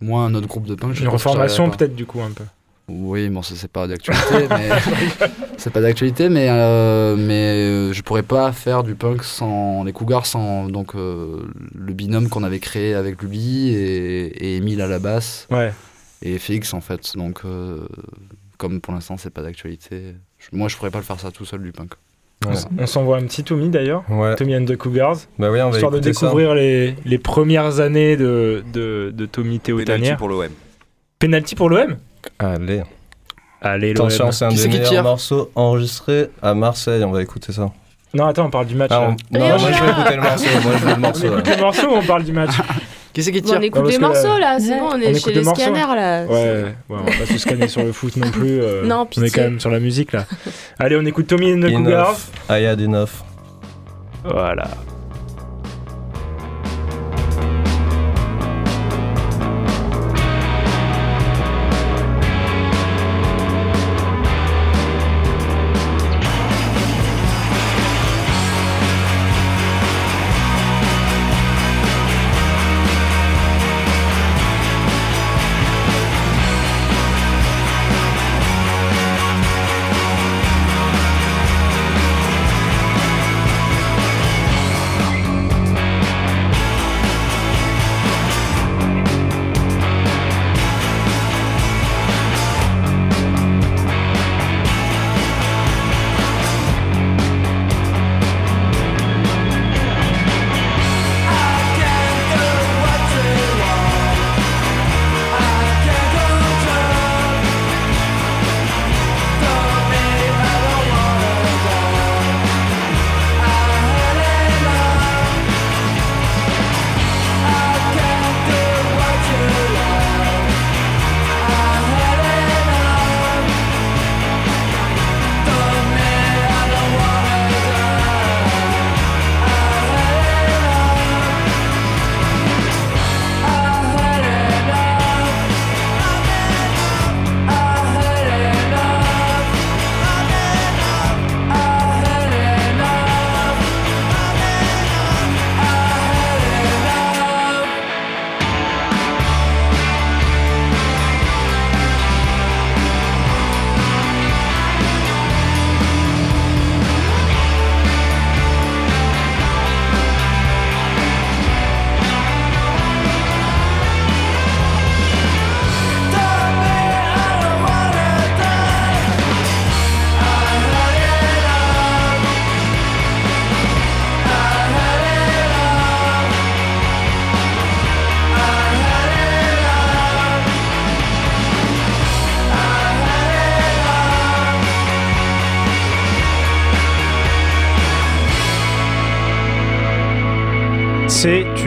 [0.00, 0.98] moi, un autre groupe de punk.
[1.00, 2.44] Une reformation peut-être du coup un peu.
[2.88, 4.70] Oui, bon, ça c'est pas d'actualité, mais
[5.58, 9.92] c'est pas d'actualité, mais euh, mais euh, je pourrais pas faire du punk sans les
[9.92, 11.42] Cougars, sans donc euh,
[11.74, 15.72] le binôme qu'on avait créé avec lui et, et Emile à la basse, ouais.
[16.22, 17.14] et Félix en fait.
[17.16, 17.42] Donc
[18.56, 20.14] comme pour l'instant c'est pas d'actualité,
[20.52, 21.92] moi je pourrais pas le faire ça tout seul du punk.
[22.78, 24.04] On s'envoie un petit Tommy d'ailleurs,
[24.38, 28.16] Tommy and the Cougars, bah oui, on va histoire de découvrir les, les, premières années
[28.16, 30.16] de, de, de Tommy Théotanière.
[30.16, 30.48] Penalty pour l'OM.
[31.18, 31.96] Penalty pour l'OM
[32.38, 32.82] Allez.
[33.60, 37.02] Allez, Attention, c'est un des meilleurs morceaux enregistrés à Marseille.
[37.04, 37.70] On va écouter ça.
[38.14, 38.90] Non, attends, on parle du match.
[38.92, 40.44] Ah, non, moi je vais écouter le morceau.
[40.62, 41.26] Moi, je veux le morceau.
[41.26, 42.50] On écoute le morceau ou on parle du match
[43.12, 45.44] Qui c'est qui tire On écoute les morceaux là, c'est bon, on est chez les
[45.44, 46.24] scanners là.
[46.24, 48.60] Ouais, ouais, on va pas se scanner sur le foot non plus.
[48.60, 49.22] Euh, non, pitié.
[49.22, 50.24] On est quand même sur la musique là.
[50.78, 52.30] Allez, on écoute Tommy and the Cougars.
[52.48, 53.24] I had enough.
[54.24, 54.68] Voilà.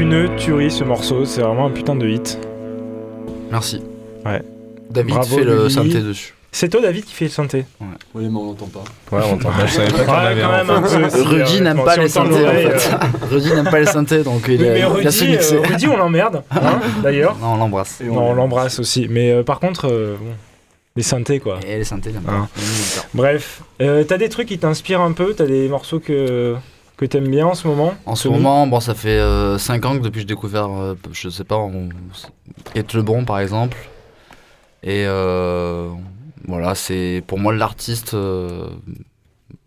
[0.02, 2.40] Une tuerie ce morceau, c'est vraiment un putain de hit.
[3.52, 3.84] Merci.
[4.26, 4.42] Ouais.
[4.90, 6.34] David fait le synthé dessus.
[6.52, 7.88] C'est toi, David, qui fait le synthé Ouais.
[8.16, 8.84] Oui, mais on l'entend pas.
[9.16, 9.66] Ouais, on entend pas.
[9.68, 11.24] Je savais pas quand même un peu.
[11.24, 12.92] Rudy n'aime pas les synthés, en fait.
[13.32, 17.38] Rudy n'aime pas les synthés, donc il, est, Rudy, euh, Rudy, on l'emmerde, hein, d'ailleurs.
[17.40, 18.02] Non, on l'embrasse.
[18.04, 19.08] Non, on l'embrasse aussi.
[19.08, 20.32] Mais euh, par contre, euh, bon,
[20.96, 21.60] les synthés, quoi.
[21.66, 22.50] Et les synthés, j'aime hein.
[23.14, 26.56] Bref, t'as des trucs qui t'inspirent un peu T'as des morceaux que
[27.08, 29.20] que t'aimes bien en ce moment En ce moment, bon, ça fait
[29.58, 30.70] 5 ans que depuis que j'ai découvert,
[31.12, 31.90] je sais pas, on...
[32.76, 33.78] Être le bon par exemple.
[34.84, 35.06] Et
[36.48, 38.68] voilà, c'est pour moi l'artiste euh,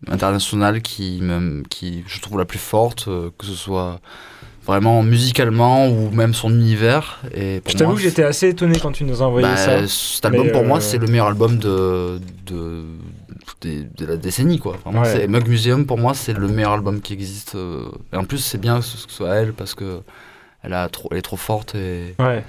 [0.07, 1.21] international qui,
[1.69, 3.99] qui, je trouve, la plus forte, euh, que ce soit
[4.65, 7.21] vraiment musicalement ou même son univers.
[7.33, 9.87] Et je t'avoue que j'étais assez étonné quand tu nous as envoyé bah, ça.
[9.87, 12.83] Cet album, pour moi, euh, c'est le meilleur album de, de,
[13.61, 14.59] de, la décennie.
[14.59, 14.77] Quoi.
[14.83, 17.55] Vraiment, Mug Museum, pour moi, c'est le meilleur album qui existe.
[18.13, 20.01] Et en plus, c'est bien que ce soit elle parce que
[20.63, 21.75] elle, a trop, elle est trop forte.
[21.75, 22.15] Et...
[22.19, 22.43] Ouais.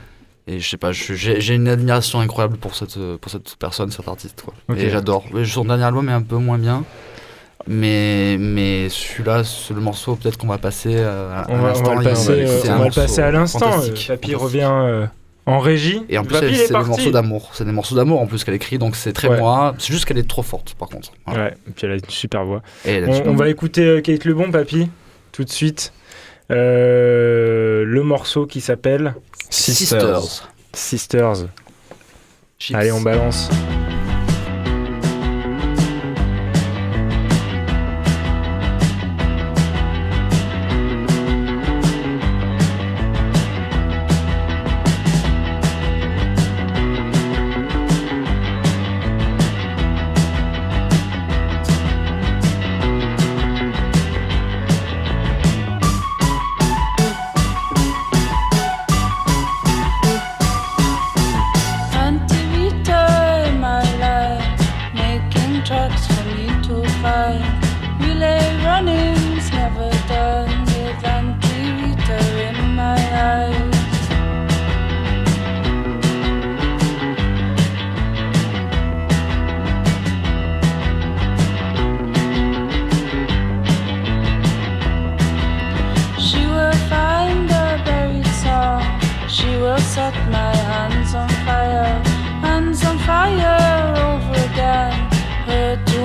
[0.49, 4.43] Et je sais pas, j'ai une admiration incroyable pour cette, pour cette personne, cet artiste.
[4.43, 4.77] Quoi.
[4.77, 5.25] Et j'adore.
[5.45, 6.85] Son dernier album est un peu moins bien.
[7.67, 11.91] Mais, mais celui-là, le morceau, peut-être qu'on va passer à, l'instant.
[11.91, 13.81] On va le passer, on va le passer à l'instant.
[14.07, 15.07] Papy revient euh,
[15.47, 16.03] en régie.
[16.09, 17.51] Et en plus, c'est des morceaux d'amour.
[17.55, 19.75] C'est des morceaux d'amour en plus qu'elle écrit, donc c'est très moi.
[19.79, 21.13] C'est juste qu'elle est trop forte, par contre.
[21.29, 22.63] Ouais, et puis elle a une super voix.
[22.87, 24.89] on, va écouter euh, Kate Lebon, Papy,
[25.33, 25.93] tout de suite.
[26.51, 29.15] Euh, le morceau qui s'appelle
[29.51, 30.49] Sisters.
[30.73, 31.47] Sisters.
[32.73, 33.49] Allez, on balance.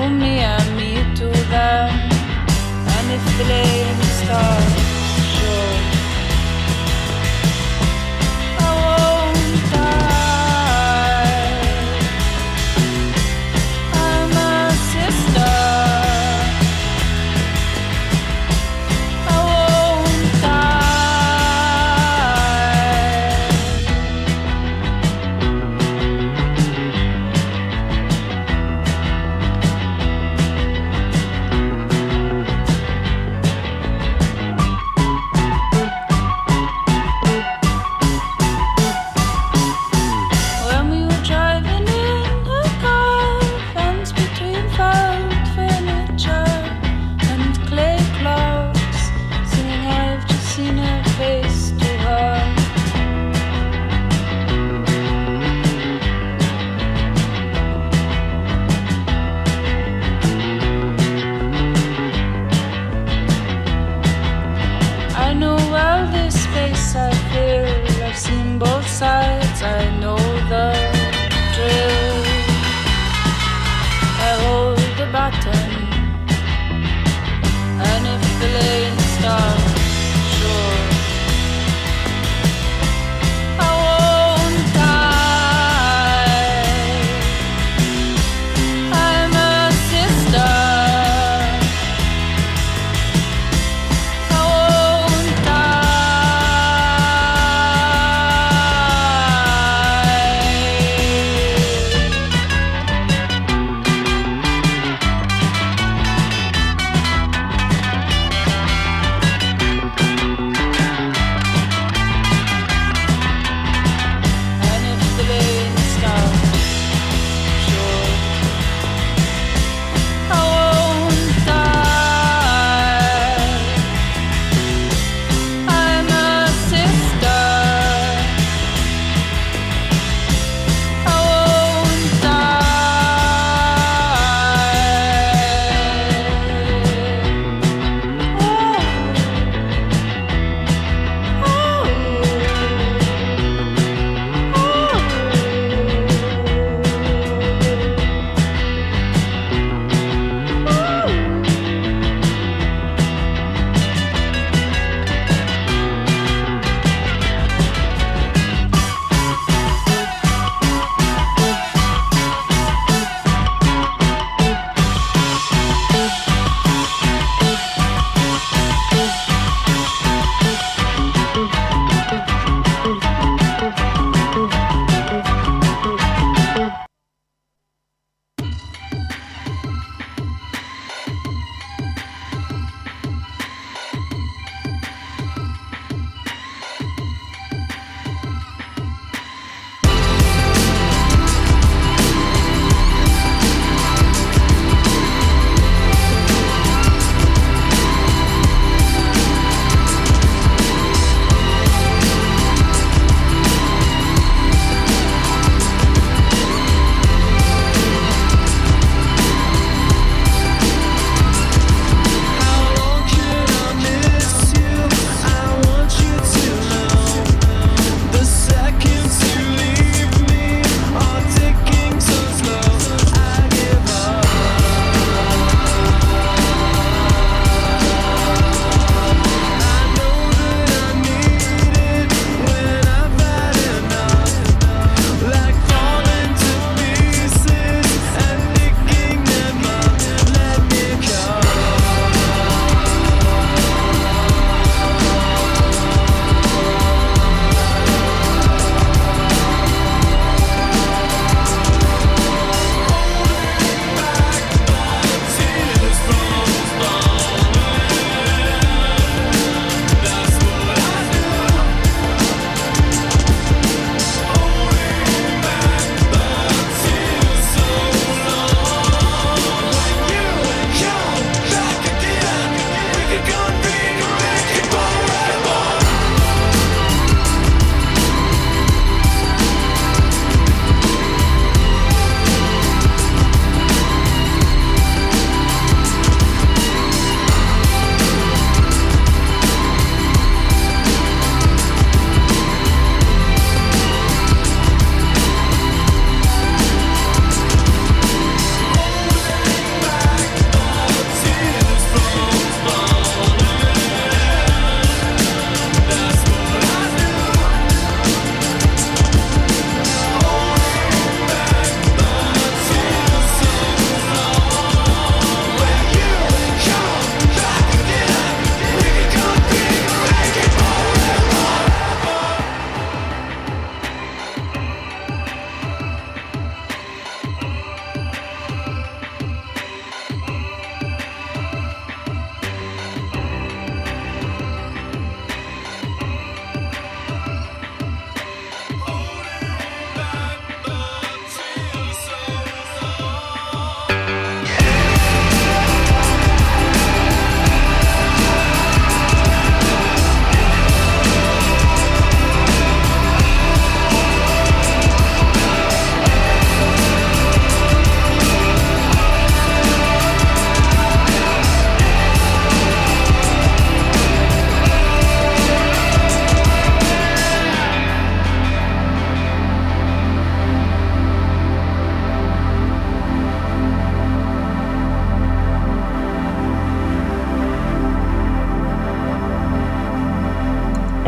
[0.10, 1.90] me, I'm me to them.
[2.96, 3.82] And if the day
[4.24, 4.91] stars.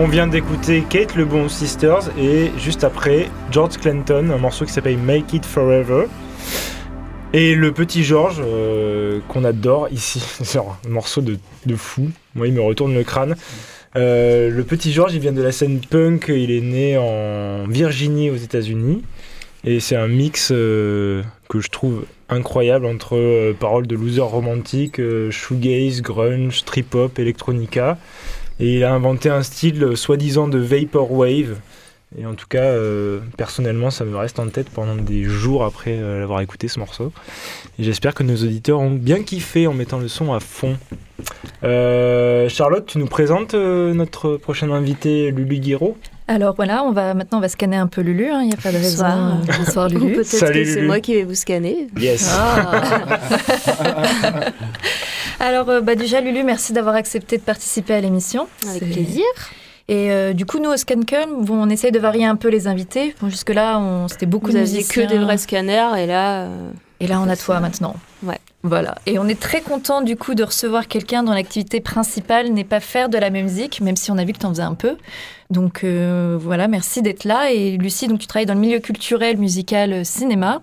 [0.04, 4.74] On vient d'écouter Kate Le Bon Sisters et juste après George Clinton, un morceau qui
[4.74, 6.08] s'appelle Make It Forever.
[7.32, 11.38] Et le petit George, euh, qu'on adore ici, c'est un morceau de,
[11.78, 12.12] fou.
[12.36, 13.38] Moi, il me retourne le crâne.
[13.96, 16.26] Euh, le petit George, il vient de la scène punk.
[16.28, 19.04] Il est né en Virginie, aux États-Unis.
[19.64, 25.00] Et c'est un mix euh, que je trouve incroyable entre paroles de loser romantique,
[25.30, 27.98] shoegaze, grunge, trip-hop, electronica.
[28.60, 31.58] Et il a inventé un style euh, soi-disant de vaporwave.
[32.18, 35.98] Et en tout cas, euh, personnellement, ça me reste en tête pendant des jours après
[35.98, 37.12] euh, l'avoir écouté ce morceau.
[37.80, 40.78] Et j'espère que nos auditeurs ont bien kiffé en mettant le son à fond.
[41.64, 45.98] Charlotte, tu nous présentes notre prochain invité, Lulu Guiraud
[46.28, 48.30] alors voilà, on va maintenant on va scanner un peu Lulu.
[48.30, 49.06] Hein, il n'y a pas de raison.
[49.60, 50.14] Bonsoir, Lulu.
[50.16, 51.88] Peut-être que c'est moi qui vais vous scanner.
[51.98, 52.30] Yes.
[52.38, 52.82] Ah.
[55.40, 58.48] Alors, euh, bah, déjà, Lulu, merci d'avoir accepté de participer à l'émission.
[58.70, 59.26] Avec plaisir.
[59.90, 62.68] Et euh, du coup, nous, au ScanCon, bon, on essaye de varier un peu les
[62.68, 63.14] invités.
[63.20, 65.06] Bon, Jusque-là, c'était beaucoup Vous de musiciens.
[65.06, 66.44] que des vrais scanners, et là...
[66.44, 67.96] Euh, et là, on a toi maintenant.
[68.24, 68.40] Ouais.
[68.64, 68.96] Voilà.
[69.06, 72.80] Et on est très content, du coup, de recevoir quelqu'un dont l'activité principale n'est pas
[72.80, 74.96] faire de la musique, même si on a vu que tu en faisais un peu.
[75.50, 77.52] Donc, voilà, merci d'être là.
[77.52, 80.62] Et Lucie, donc, tu travailles dans le milieu culturel, musical, cinéma,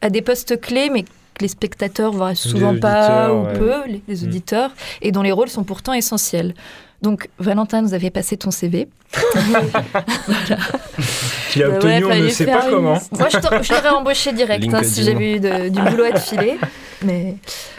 [0.00, 1.04] à des postes clés, mais
[1.40, 4.24] les spectateurs voient souvent pas ou peu, les, mm.
[4.24, 4.70] auditeurs,
[5.02, 6.54] et dont les rôles sont pourtant essentiels.
[7.02, 8.88] Donc, Valentin, nous avait passé ton CV.
[11.52, 12.98] Tu l'as bah obtenu, on ne sait pas comment.
[13.12, 16.56] Moi, je t'aurais embauché direct hein, si j'avais eu du boulot à te filer.
[17.04, 17.34] Mais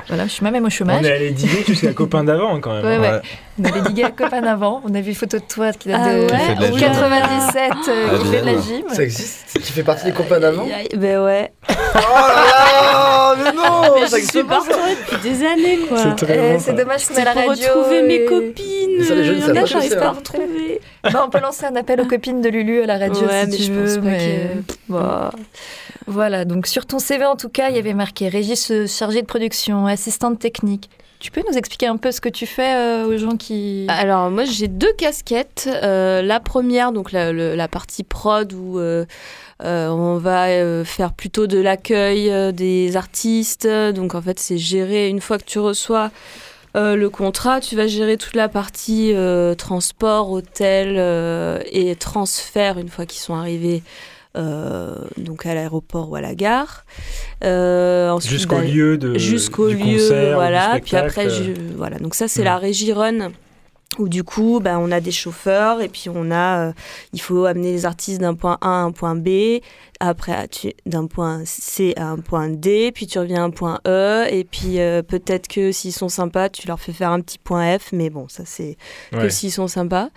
[0.08, 1.00] voilà, je suis même au chômage.
[1.02, 2.86] On est allé dîner jusqu'à copain d'avant quand même.
[2.86, 3.22] Ouais, ouais.
[3.60, 4.82] On avait copain d'avant.
[4.84, 8.42] On a vu une photo de toi qui date ah de, 97 euh, qui fait
[8.42, 8.84] de la gym.
[8.90, 11.52] Ça existe Tu fais partie des copains d'avant Ben ouais.
[11.70, 16.16] Oh là là Mais non mais Ça existe pas depuis des années quoi.
[16.18, 17.54] C'est eh, dommage qu'on ait la radio.
[17.54, 19.04] retrouver mes copines.
[19.04, 20.82] Ça, les jeunes, ça j'arrive pas à retrouver.
[21.04, 23.72] Bah, on peut lancer un appel aux copines de Lulu à la radio si tu
[23.72, 24.00] veux.
[24.02, 24.50] Mais...
[24.90, 25.32] Bah,
[26.08, 29.22] voilà, donc sur ton CV en tout cas, il y avait marqué Régis euh, chargé
[29.22, 30.90] de production, assistante technique.
[31.24, 33.86] Tu peux nous expliquer un peu ce que tu fais euh, aux gens qui...
[33.88, 35.70] Alors moi j'ai deux casquettes.
[35.72, 38.78] Euh, la première, donc la, partie prod où
[39.62, 43.66] on va faire plutôt de l'accueil des artistes.
[43.66, 46.12] Donc en fait c'est gérer une fois que tu reçois...
[46.76, 49.14] le contrat, tu vas gérer toute la partie
[49.58, 50.98] transport, hôtel
[51.72, 56.86] et transfert une fois qu'ils sont arrivés euh, donc à l'aéroport ou à la gare.
[57.44, 60.80] Euh, jusqu'au bah, lieu de jusqu'au lieu, voilà.
[60.84, 61.28] Puis après,
[61.76, 62.00] voilà.
[62.00, 62.46] Donc ça c'est hmm.
[62.46, 63.32] la régie run
[64.00, 66.74] où du coup, bah, on a des chauffeurs et puis on a, euh,
[67.14, 69.60] il faut amener les artistes d'un point A à un point B,
[70.00, 70.50] après
[70.86, 74.44] d'un point C à un point D, puis tu reviens à un point E, et
[74.44, 74.78] puis
[75.08, 78.28] peut-être que s'ils sont sympas, tu leur fais faire un petit point F, mais bon,
[78.28, 78.78] ça c'est
[79.12, 80.10] que s'ils sont sympas.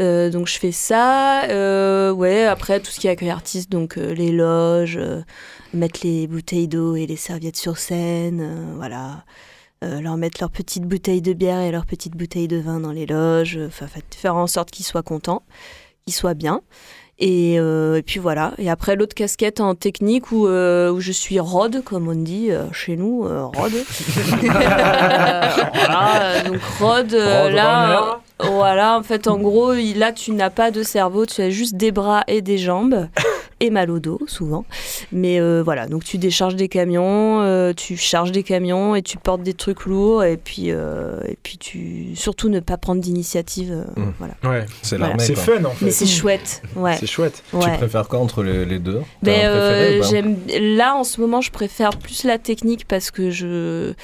[0.00, 1.44] Euh, donc je fais ça.
[1.44, 4.98] Euh, ouais, après tout ce qui est accueil artiste, donc euh, les loges,
[5.74, 9.24] mettre les bouteilles d'eau et les serviettes sur scène, voilà.
[9.82, 13.06] Leur mettre leurs petites bouteilles de bière et leurs petites bouteilles de vin dans les
[13.06, 15.42] loges, enfin faire en sorte qu'ils soient contents,
[16.06, 16.62] qu'ils soient bien.
[17.20, 18.54] Et, et, puis voilà.
[18.58, 22.96] Et après, l'autre casquette en technique où, où je suis rod, comme on dit chez
[22.96, 23.72] nous, rod.
[25.74, 31.26] voilà, donc rod, là, voilà, en fait, en gros, là, tu n'as pas de cerveau,
[31.26, 33.08] tu as juste des bras et des jambes,
[33.60, 34.64] et mal au dos, souvent.
[35.12, 39.18] Mais euh, voilà, donc tu décharges des camions, euh, tu charges des camions et tu
[39.18, 42.14] portes des trucs lourds, et puis, euh, et puis tu.
[42.14, 43.84] Surtout ne pas prendre d'initiative.
[43.96, 44.02] Mmh.
[44.18, 44.34] Voilà.
[44.44, 45.84] Ouais, c'est C'est fun, en fait.
[45.84, 46.62] Mais c'est chouette.
[46.76, 46.96] Ouais.
[46.98, 47.42] C'est chouette.
[47.50, 49.00] Tu préfères quoi entre les, deux?
[49.22, 53.94] Ben, j'aime Là, en ce moment, je préfère plus la technique parce que je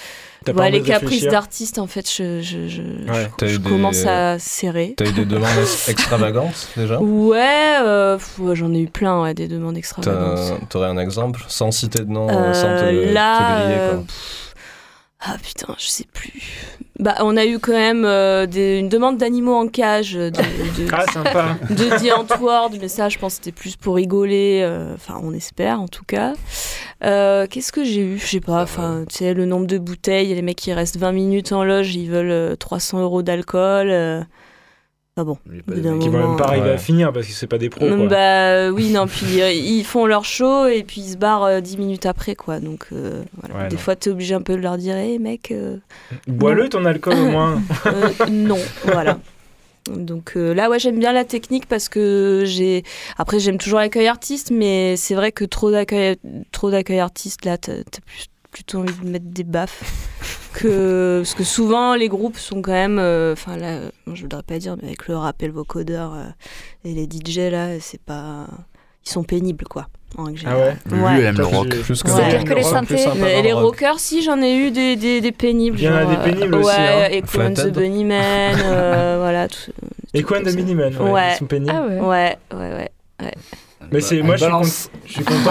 [0.70, 4.95] les caprices d'artistes, en fait, je, je, je, commence à serrer.
[4.97, 5.49] T'as eu des demandes
[5.88, 8.18] extravagantes déjà Ouais, euh,
[8.53, 10.68] j'en ai eu plein, ouais, des demandes extravagantes.
[10.68, 13.99] T'aurais un exemple Sans citer de nom, euh, sans te, là, griller, quoi.
[13.99, 14.01] Euh,
[15.26, 16.42] ah putain, je sais plus.
[17.00, 21.04] Bah, on a eu quand même euh, une demande d'animaux en cage de, de, ah,
[21.12, 21.56] sympa.
[21.70, 24.60] de mais ça, je pense que c'était plus pour rigoler.
[24.62, 26.34] Euh, enfin, on espère en tout cas.
[27.02, 28.18] Euh, qu'est-ce que j'ai eu?
[28.18, 28.62] Je sais pas.
[28.62, 31.94] Enfin, tu sais, le nombre de bouteilles, les mecs qui restent 20 minutes en loge,
[31.96, 34.26] ils veulent 300 euros d'alcool.
[35.16, 35.38] Ah bon.
[35.46, 37.86] Qui vont même pas arriver à finir parce que c'est pas des pros.
[37.86, 38.06] Quoi.
[38.08, 41.74] Bah oui, non, puis euh, ils font leur show et puis ils se barrent 10
[41.74, 42.58] euh, minutes après, quoi.
[42.58, 43.68] Donc euh, voilà.
[43.68, 45.54] des fois, tu es obligé un peu de leur dire, hé mec.
[46.26, 47.62] Bois-le ton alcool au moins.
[48.30, 49.20] non, voilà.
[49.88, 52.82] Donc là, ouais, j'aime bien la technique parce que j'ai.
[53.16, 56.16] Après, j'aime toujours l'accueil artiste, mais c'est vrai que trop d'accueil,
[56.50, 60.40] trop d'accueil artiste, là, t'as plus plutôt envie de mettre des baffes.
[60.55, 62.98] Que parce que souvent les groupes sont quand même
[63.32, 63.80] enfin là
[64.12, 66.14] je voudrais pas dire mais avec le rap et le vocodeur
[66.84, 68.46] et les DJ là c'est pas
[69.05, 71.68] ils sont pénibles quoi en Ah ouais, Lui, aime le rock.
[71.68, 72.44] Plus que, ouais.
[72.44, 73.05] que les synthés.
[73.36, 75.78] Et les rockers, si, j'en ai eu des, des, des pénibles.
[75.78, 76.66] Il y en a des pénibles aussi.
[76.68, 77.09] Ouais, hein.
[77.11, 79.48] Echo and the Bunnymen, euh, voilà.
[79.48, 79.72] Tout,
[80.12, 81.11] Echo and the Bunnymen, ouais.
[81.11, 81.32] ouais.
[81.32, 81.72] Ils sont pénibles.
[81.74, 82.00] Ah ouais.
[82.00, 82.90] Ouais, ouais,
[83.20, 83.34] ouais.
[83.85, 83.91] Ouais.
[83.93, 85.51] Mais c'est moi je suis, je suis, content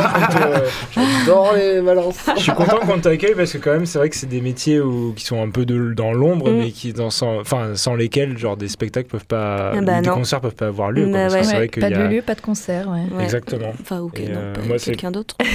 [0.96, 2.26] J'adore les balances.
[2.36, 4.80] je suis content qu'on t'accueille parce que quand même c'est vrai que c'est des métiers
[4.80, 6.58] où, qui sont un peu de, dans l'ombre mm.
[6.58, 10.10] mais qui dans sans, enfin sans lesquels genre des spectacles peuvent pas ah bah des
[10.10, 11.42] concerts peuvent pas avoir lieu bah ouais.
[11.42, 13.24] vrai pas de lieu pas de concert ouais.
[13.24, 15.36] exactement enfin ok non, euh, moi quelqu'un d'autre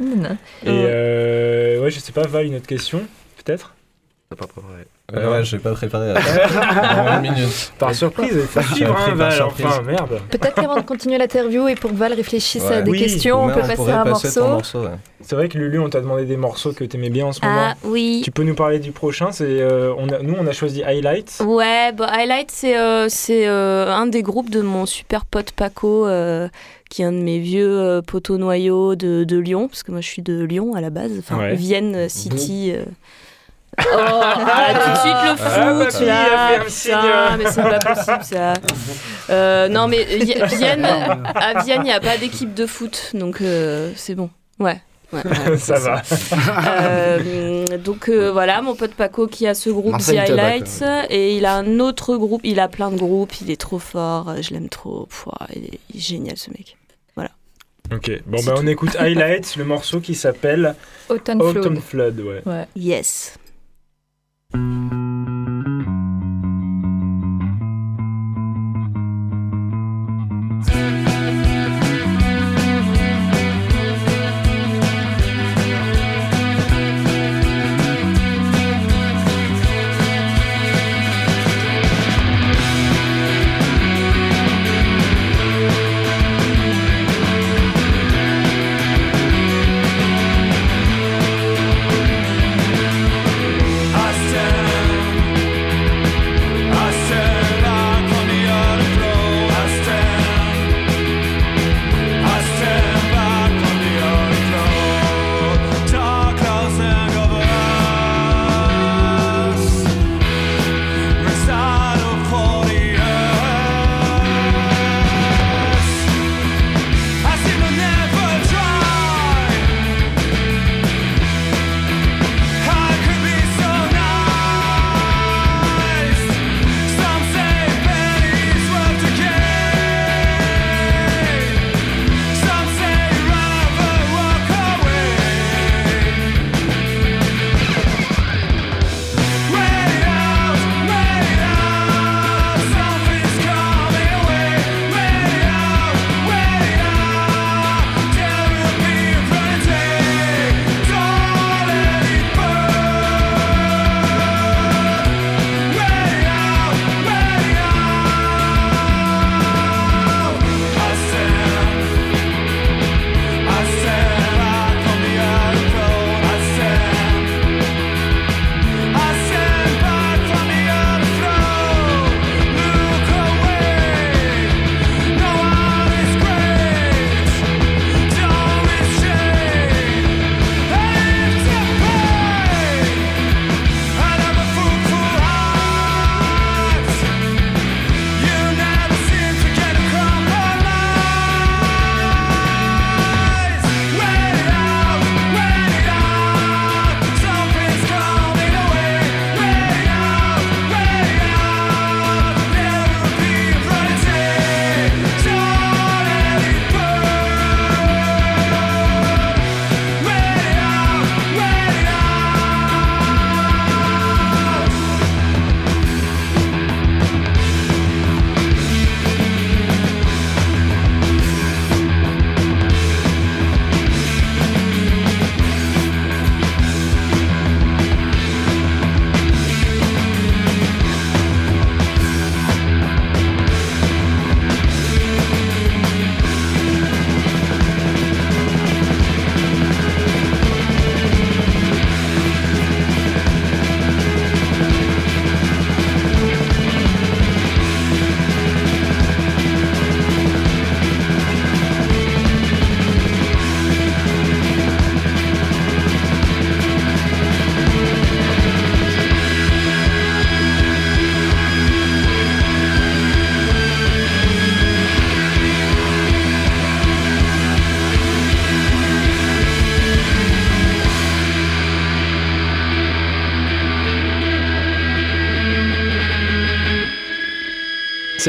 [0.00, 0.04] et
[0.66, 3.02] euh, ouais je sais pas Val une autre question
[3.48, 3.74] peut-être?
[4.28, 4.84] Pas préparé.
[5.16, 6.10] Euh, ouais, j'ai pas préparé.
[7.16, 7.72] une minute.
[7.78, 10.20] Par surprise, effectivement, hein, Val, enfin, merde.
[10.28, 13.60] Peut-être qu'avant de continuer l'interview et pour que Val réfléchisse à des questions, on peut
[13.62, 14.60] passer à un morceau.
[15.22, 17.68] C'est vrai que Lulu, on t'a demandé des morceaux que t'aimais bien en ce moment.
[17.70, 18.20] Ah oui.
[18.22, 21.42] Tu peux nous parler du prochain C'est euh, on Nous, on a choisi Highlight.
[21.42, 26.06] Ouais, bah, Highlight, c'est euh, c'est un des groupes de mon super pote Paco
[26.90, 30.08] qui est un de mes vieux poteaux noyaux de, de, Lyon, parce que moi je
[30.08, 32.74] suis de Lyon à la base, enfin Vienne City.
[33.78, 38.52] Oh, ah, tout de suite le ah, foot, là, putain, mais c'est pas possible ça.
[39.30, 40.04] Euh, non, mais
[40.46, 44.30] Vienne, à Vienne, il n'y a pas d'équipe de foot, donc euh, c'est bon.
[44.58, 44.80] Ouais.
[45.12, 45.22] Ouais,
[45.58, 46.02] ça va.
[46.82, 51.46] Euh, donc euh, voilà, mon pote Paco qui a ce groupe The Highlights et il
[51.46, 54.68] a un autre groupe, il a plein de groupes, il est trop fort, je l'aime
[54.68, 56.76] trop, Pouah, il, est, génial ce mec.
[57.14, 57.30] Voilà.
[57.90, 60.74] Ok, bon bah on écoute Highlights, le morceau qui s'appelle
[61.08, 62.20] Autumn, Autumn Flood.
[62.20, 62.42] ouais.
[62.44, 62.66] ouais.
[62.76, 63.38] Yes.
[64.54, 64.97] Mm-hmm.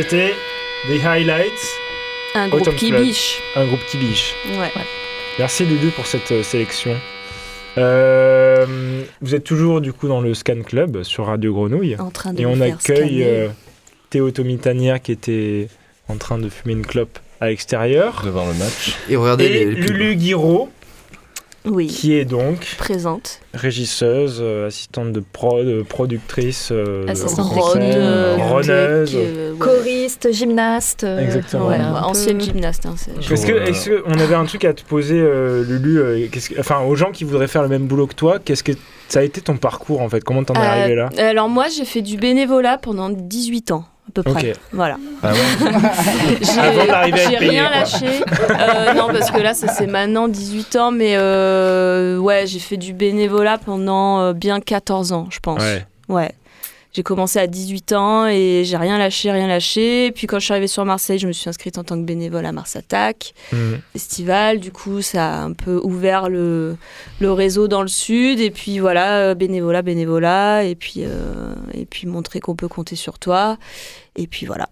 [0.01, 0.33] C'était
[0.87, 1.51] des highlights.
[2.33, 3.41] Un groupe qui biche.
[3.57, 4.33] Un groupe qui biche.
[4.57, 4.71] Ouais.
[5.37, 6.95] Merci Lulu pour cette euh, sélection.
[7.77, 8.65] Euh,
[9.19, 11.97] vous êtes toujours du coup dans le Scan Club sur Radio Grenouille.
[11.99, 13.49] En train de Et on accueille euh,
[14.09, 15.67] Théo Tomitania qui était
[16.07, 18.21] en train de fumer une clope à l'extérieur.
[18.23, 18.95] Devant le match.
[19.09, 20.69] Et regardez Lulu Guiraud
[21.69, 21.87] oui.
[21.87, 27.53] qui est donc présente, régisseuse, euh, assistante de prod, productrice, euh, assistante
[29.59, 31.69] choriste, gymnaste, exactement,
[32.03, 32.85] ancienne gymnaste.
[32.85, 35.19] Hein, est-ce que, est on avait un truc à te poser,
[35.67, 38.73] Lulu, enfin aux gens qui voudraient faire le même boulot que toi, qu'est-ce que
[39.07, 40.23] ça a été ton parcours en fait?
[40.23, 41.09] Comment t'en es arrivé là?
[41.17, 44.53] Alors moi, j'ai fait du bénévolat pendant 18 ans à peu près.
[44.71, 44.97] Voilà.
[45.23, 45.31] Ah
[46.41, 48.23] j'ai rien lâché.
[48.49, 52.77] Euh, non, parce que là, ça c'est maintenant 18 ans, mais euh, ouais, j'ai fait
[52.77, 55.61] du bénévolat pendant euh, bien 14 ans, je pense.
[55.61, 55.85] Ouais.
[56.07, 56.31] ouais.
[56.99, 60.07] J'ai commencé à 18 ans et j'ai rien lâché, rien lâché.
[60.07, 62.03] Et puis quand je suis arrivée sur Marseille, je me suis inscrite en tant que
[62.03, 63.57] bénévole à Mars Attack mmh.
[63.93, 64.59] Festival.
[64.59, 66.75] Du coup, ça a un peu ouvert le,
[67.21, 68.41] le réseau dans le sud.
[68.41, 70.65] Et puis voilà, bénévolat, bénévolat.
[70.65, 71.05] Et puis,
[71.73, 73.57] et puis montrer qu'on peut compter sur toi.
[74.17, 74.67] Et puis voilà.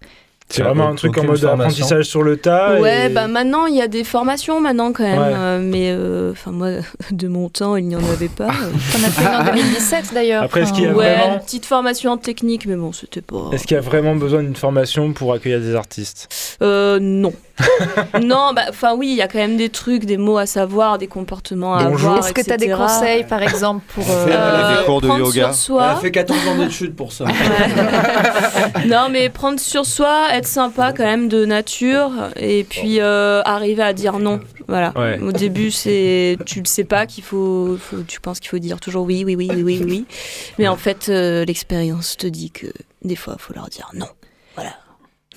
[0.50, 2.80] C'est vraiment un truc en mode apprentissage sur le tas.
[2.80, 6.52] Ouais, bah maintenant il y a des formations maintenant quand même, euh, mais euh, enfin
[6.52, 6.68] moi
[7.10, 8.48] de mon temps il n'y en avait pas.
[8.48, 10.42] On a fait en 2017 d'ailleurs.
[10.44, 13.20] Après, est-ce qu'il y a ouais, vraiment une petite formation en technique, mais bon c'était
[13.20, 13.50] pas.
[13.52, 16.56] Est-ce qu'il y a vraiment besoin d'une formation pour accueillir des artistes?
[16.62, 17.32] Euh, Non.
[18.22, 20.98] non, bah enfin oui, il y a quand même des trucs, des mots à savoir,
[20.98, 22.18] des comportements à avoir.
[22.18, 25.84] Est-ce que tu as des conseils par exemple pour euh, des cours de yoga soi.
[25.84, 27.24] Elle a fait 14 ans d'études pour ça.
[28.86, 33.82] non, mais prendre sur soi être sympa quand même de nature et puis euh, arriver
[33.82, 34.40] à dire non.
[34.68, 34.92] Voilà.
[35.22, 39.04] Au début, c'est tu le sais pas qu'il faut, tu penses qu'il faut dire toujours
[39.04, 40.06] oui, oui, oui, oui, oui, oui.
[40.58, 42.66] Mais en fait, euh, l'expérience te dit que
[43.02, 44.08] des fois, il faut leur dire non.
[44.54, 44.72] Voilà.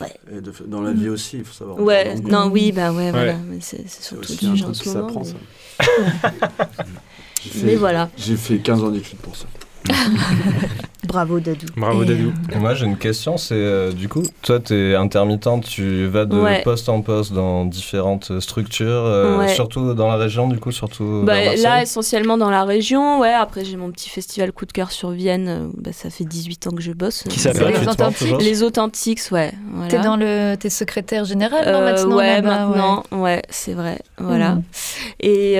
[0.01, 0.37] Ouais.
[0.37, 1.79] Et dans la vie aussi, il faut savoir.
[1.79, 3.35] Ouais, non, oui, bah ouais, voilà.
[3.59, 5.23] C'est surtout du en ce moment.
[7.63, 8.09] mais voilà.
[8.17, 9.45] J'ai fait 15 ans d'études pour ça.
[11.11, 11.65] Bravo Dadou.
[11.75, 12.31] Bravo Dadou.
[12.53, 16.23] Et moi j'ai une question, c'est euh, du coup, toi tu es intermittente, tu vas
[16.23, 21.23] de poste en poste dans différentes structures, euh, surtout dans la région du coup, surtout
[21.25, 23.33] bah, Là essentiellement dans la région, ouais.
[23.33, 26.67] Après j'ai mon petit festival coup de cœur sur Vienne, euh, bah, ça fait 18
[26.67, 27.25] ans que je bosse.
[27.27, 28.41] Qui s'appelle Les Authentiques.
[28.41, 29.51] Les Authentiques, ouais.
[29.73, 29.89] Voilà.
[29.89, 34.55] T'es dans le, t'es secrétaire général non, maintenant Ouais, maintenant, ouais, c'est vrai, voilà.
[34.55, 34.63] Mhm.
[35.19, 35.55] Et,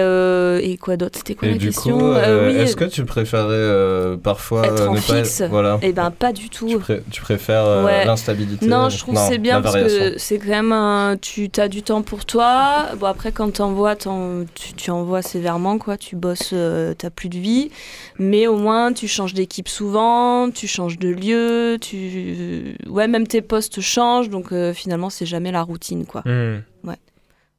[0.72, 1.18] et quoi d'autre?
[1.18, 2.16] C'était quoi et la du question?
[2.16, 5.80] Est-ce que tu préférais parfois être en fixe voilà.
[5.82, 6.82] Et eh ben pas du tout.
[7.12, 11.18] Tu, préfères euh, l'instabilité Non, je trouve c'est bien parce que c'est quand même un,
[11.20, 12.88] tu as du temps pour toi.
[12.98, 15.98] Bon après quand t'envoies, tu, tu envoies sévèrement quoi.
[15.98, 17.72] Tu bosses, tu euh, t'as plus de vie,
[18.18, 23.42] mais au moins tu changes d'équipe souvent, tu changes de lieu, tu ouais même tes
[23.42, 26.22] postes changent donc euh, finalement c'est jamais la routine quoi.
[26.26, 26.62] Hmm.
[26.84, 26.98] Ouais.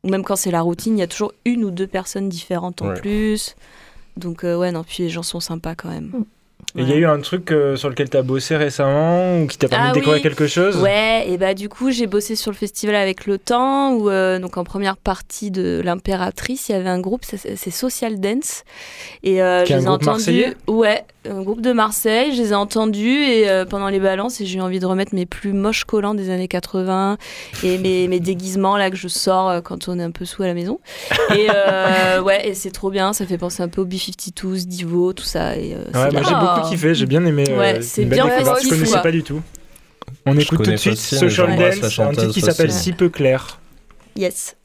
[0.04, 2.82] Ou même quand c'est la routine, il y a toujours une ou deux personnes différentes
[2.82, 3.54] en plus.
[4.16, 6.10] Donc ouais non puis les gens sont sympas quand même.
[6.12, 6.24] Hmm.
[6.74, 9.58] Il y a eu un truc euh, sur lequel tu as bossé récemment ou qui
[9.58, 10.78] t'a permis ah de découvrir quelque chose?
[10.78, 14.38] Ouais, et bah du coup j'ai bossé sur le festival avec le temps où euh,
[14.38, 18.64] donc en première partie de l'impératrice il y avait un groupe c'est Social Dance
[19.22, 20.44] et euh, je les ai entendus.
[20.66, 24.58] Ouais, un groupe de Marseille, je les ai entendus et euh, pendant les balances j'ai
[24.58, 27.18] eu envie de remettre mes plus moches collants des années 80
[27.64, 30.46] et mes, mes déguisements là que je sors quand on est un peu sous à
[30.46, 30.80] la maison.
[31.34, 31.48] Et
[32.20, 35.56] ouais, et c'est trop bien, ça fait penser un peu au B52s, Divo, tout ça.
[35.56, 37.44] Et, ouais, moi j'ai beaucoup kiffé, j'ai bien aimé.
[37.56, 38.26] Ouais, c'est bien
[38.62, 39.42] Je connaissais pas du tout.
[40.26, 43.58] On écoute tout de suite Social Dance, un titre qui s'appelle Si peu clair.
[44.16, 44.56] Yes.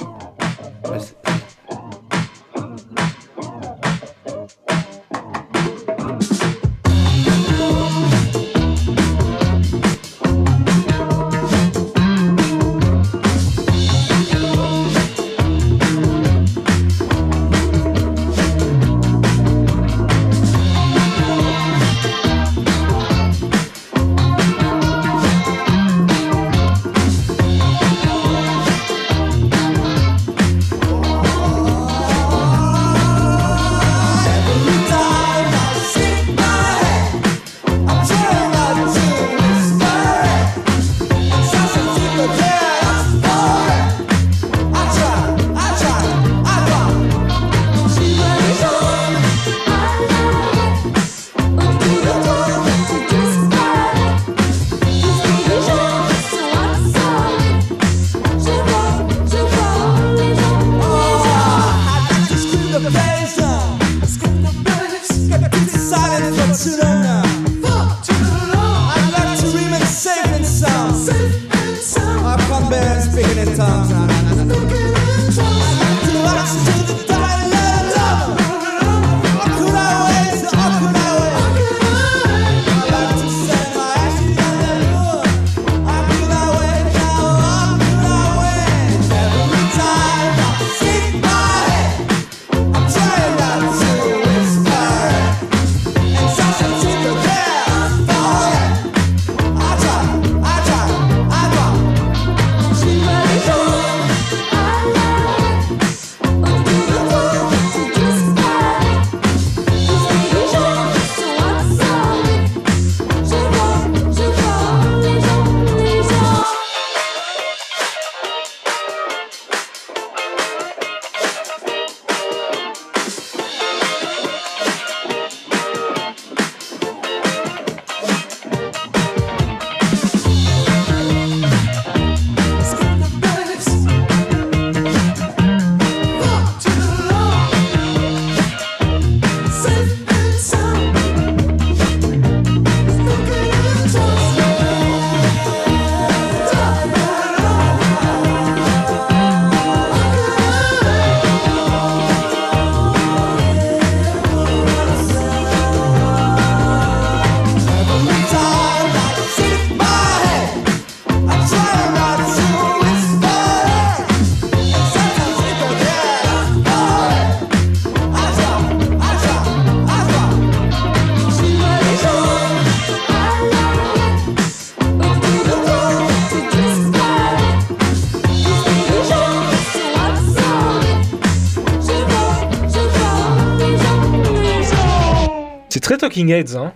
[186.18, 186.74] Talking Heads, hein.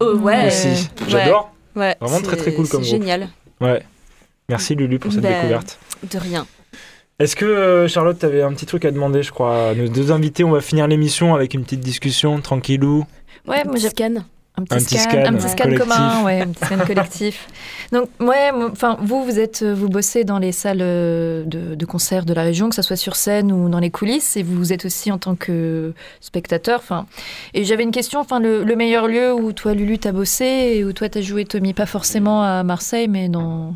[0.00, 0.48] Oh, ouais.
[0.48, 0.90] Aussi.
[1.08, 1.50] J'adore.
[1.74, 1.96] Ouais.
[2.00, 2.90] Vraiment très très cool comme groupe.
[2.90, 3.28] génial.
[3.60, 3.82] Ouais.
[4.48, 5.78] Merci Lulu pour cette Ben, découverte.
[6.10, 6.46] De rien.
[7.18, 9.88] Est-ce que euh, Charlotte, tu avais un petit truc à demander, je crois à Nos
[9.88, 13.06] deux invités, on va finir l'émission avec une petite discussion tranquillou.
[13.46, 14.16] Ouais, moi j'ai scan.
[14.56, 17.48] Un petit, Un petit scan, un petit scan commun, ouais, un petit scan collectif.
[17.92, 22.24] Donc, ouais, enfin, vous, vous êtes, vous bossez dans les salles euh, de, de concert
[22.24, 24.84] de la région, que ça soit sur scène ou dans les coulisses, et vous êtes
[24.84, 26.78] aussi en tant que spectateur.
[26.78, 27.06] Enfin,
[27.52, 30.44] et j'avais une question, enfin, le, le meilleur lieu où toi, Lulu, t'as bossé
[30.76, 33.74] et où toi, t'as joué, Tommy, pas forcément à Marseille, mais dans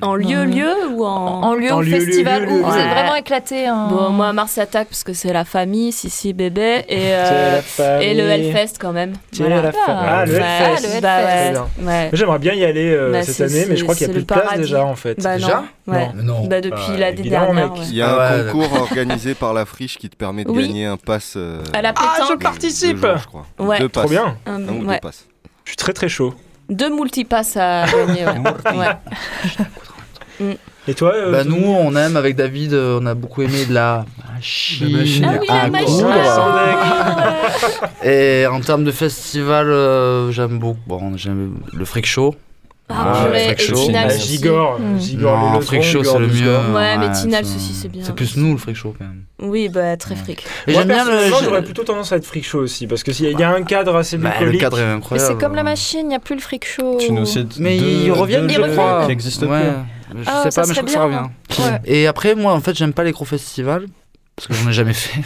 [0.00, 0.56] En lieu, Non.
[0.56, 1.42] lieu ou en.
[1.42, 3.68] en lieu En ou lieu, lieu, festival lieu, où vous êtes vraiment éclaté.
[3.68, 3.88] En...
[3.88, 7.60] Bon, moi, Mars attaque parce que c'est la famille, Sissi, bébé, et, euh,
[8.00, 9.12] et le Hellfest quand même.
[9.32, 9.60] C'est Voilà.
[9.62, 10.94] la fa- Ah, le Ouais, Hellfest.
[10.96, 11.28] le Bah Hellfest.
[11.28, 11.86] ouais, Très bien.
[11.86, 12.10] ouais.
[12.14, 14.22] J'aimerais bien y aller euh, Bah, cette année, mais je crois qu'il n'y a plus
[14.22, 14.62] de place paradis.
[14.62, 15.22] déjà en fait.
[15.22, 15.92] Bah Déjà non.
[15.94, 16.08] Ouais.
[16.14, 16.46] Mais non.
[16.46, 17.70] Bah depuis Bah, l'année dernière.
[17.88, 20.50] Il y a Ah un ouais, concours organisé par la friche qui te permet de
[20.50, 20.66] Oui.
[20.68, 21.34] gagner un pass.
[21.36, 23.26] euh, À la Ah, je pétanque, participe deux passes.
[23.92, 24.36] Trop bien.
[24.46, 24.94] un- Un ou ouais.
[24.94, 25.26] deux passes.
[25.64, 26.32] Je suis très très chaud.
[26.68, 28.26] Deux multipasses à gagner.
[28.26, 28.88] ouais.
[30.40, 30.50] Ouais.
[30.88, 33.72] Et toi euh, Bah, nous, on aime avec David, euh, on a beaucoup aimé de
[33.74, 34.04] la
[34.34, 35.24] machine, machine.
[35.28, 35.86] Ah oui, la à machine.
[35.86, 36.08] coudre.
[38.04, 40.80] Et en termes de festival, euh, j'aime beaucoup.
[40.88, 42.34] Bon, j'aime le freak show.
[42.94, 43.74] Ah, Ouais, et Show.
[43.74, 44.28] Tinal Ah, aussi.
[44.36, 44.98] Gigor, Mm.
[45.00, 46.56] Gigor, non, les show, c'est le mieux.
[46.74, 48.02] Ouais, mais Tinal aussi, c'est bien.
[48.04, 49.24] C'est plus nous le freak show quand même.
[49.40, 50.44] Oui, bah très fric.
[50.66, 51.10] Et Moi, j'aime bien le.
[51.42, 53.50] j'aurais plutôt tendance à être freak show aussi, parce qu'il y, a- il y a
[53.50, 54.60] un cadre assez Bah, le bucolique.
[54.60, 55.32] cadre est Mais incroyable.
[55.32, 56.96] c'est comme la machine, il n'y a plus le freak show.
[57.00, 59.02] Tu nous cites Mais ils reviennent, jeux reviennent.
[59.02, 59.60] qui n'existent Ouais,
[60.10, 60.22] plus.
[60.24, 61.18] je Ah, sais ça pas, mais je crois que ça bien.
[61.58, 61.72] revient.
[61.72, 61.80] Ouais.
[61.86, 63.86] Et après, moi, en fait, j'aime pas les gros festivals.
[64.36, 65.20] Parce que j'en ai jamais fait.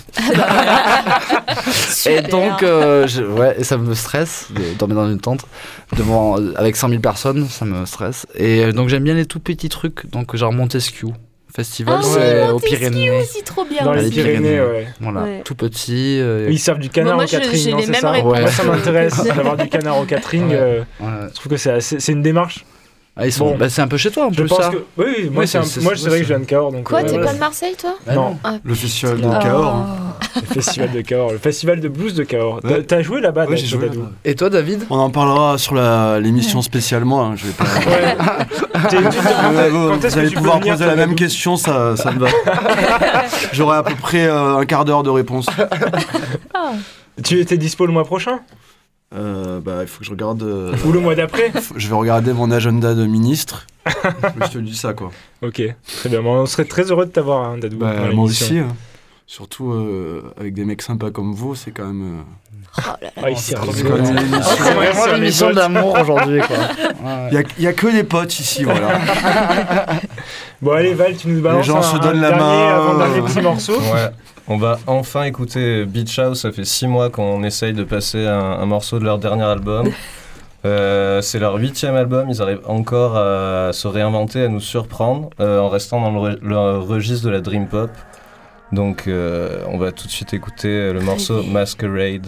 [2.11, 5.45] Et donc, euh, je- ouais, et ça me stresse de dormir dans une tente
[5.97, 8.27] devant, avec 100 000 personnes, ça me stresse.
[8.35, 11.09] Et euh, donc, j'aime bien les tout petits trucs, donc genre Montesquieu.
[11.55, 13.11] Festival, Ah c'est oui, aux Montesquieu Pyrénées.
[13.23, 13.83] aussi, trop bien.
[13.83, 14.61] Dans les Pyrénées, Pyrénées.
[14.61, 14.89] ouais.
[15.01, 15.43] Voilà, Ouais.
[15.43, 16.19] tout petit.
[16.21, 18.13] euh, Ils servent du canard Moi, au je- catering, j'ai non, les c'est ça?
[18.23, 20.49] Moi, ça m'intéresse d'avoir du canard au catering.
[20.49, 20.55] Ouais.
[20.59, 21.29] euh, ouais.
[21.31, 22.67] je trouve que c'est une démarche.
[23.19, 23.57] Ah, ils sont, Bon.
[23.57, 24.69] bah, c'est un peu chez toi en Je plus pense ça.
[24.69, 24.77] que.
[24.99, 26.45] Oui, oui, moi, Ouais, c'est un- c'est- moi, c'est- c'est vrai que je viens de
[26.45, 26.71] Cahors.
[26.71, 27.27] Donc, Quoi, euh, t'es voilà.
[27.29, 28.37] pas de Marseille, toi Bah, Non.
[28.63, 29.39] Le festival de Oh.
[29.43, 29.75] Cahors.
[29.75, 29.87] hein.
[30.37, 32.61] Le festival de Cahors, le festival de blues de Cahors.
[32.61, 32.83] T'as- Ouais.
[32.83, 34.11] T'as joué là-bas, Ouais, joué là-bas.
[34.27, 34.85] Et toi, David?
[34.91, 37.25] On en parlera sur la- l'émission spécialement.
[37.25, 37.65] hein, Je vais pas.
[37.65, 38.17] Ouais.
[39.99, 42.27] Vous allez pouvoir poser la même question, ça, ça me va.
[43.53, 45.47] J'aurai à peu près euh, un quart d'heure de réponse.
[46.55, 46.73] Ah.
[47.25, 48.41] Tu étais dispo le mois prochain?
[49.15, 50.43] Euh, bah, il faut que je regarde.
[50.43, 53.67] euh, Ou le mois d'après je vais regarder mon agenda de ministre.
[53.87, 55.11] je te dis ça, quoi.
[55.43, 55.63] Ok,
[55.99, 56.21] très bien.
[56.25, 57.77] On serait très heureux de t'avoir, hein, Dadou.
[57.79, 58.59] Bah, moi aussi.
[58.59, 58.69] hein.
[59.29, 62.25] Surtout euh, avec des mecs sympas comme vous, c'est quand même.
[62.79, 63.11] Oh là là.
[63.17, 63.57] Ah, Oh, c'est.
[63.57, 63.83] C'est
[64.73, 66.57] vraiment les l'émission d'amour aujourd'hui, quoi.
[67.31, 68.99] Il y a, il y a que des potes ici, voilà.
[70.63, 72.69] Bon, allez, Val, tu nous balances gens un, se donnent la dernier, main.
[72.77, 73.79] avant dernier petit morceau.
[73.79, 74.11] Ouais.
[74.49, 76.43] On va enfin écouter Beach House.
[76.43, 79.89] Ça fait six mois qu'on essaye de passer un, un morceau de leur dernier album.
[80.65, 82.29] Euh, c'est leur huitième album.
[82.29, 86.39] Ils arrivent encore à se réinventer, à nous surprendre, euh, en restant dans le, re-
[86.43, 87.91] le registre de la dream pop.
[88.73, 92.27] Donc, euh, on va tout de suite écouter le morceau Masquerade,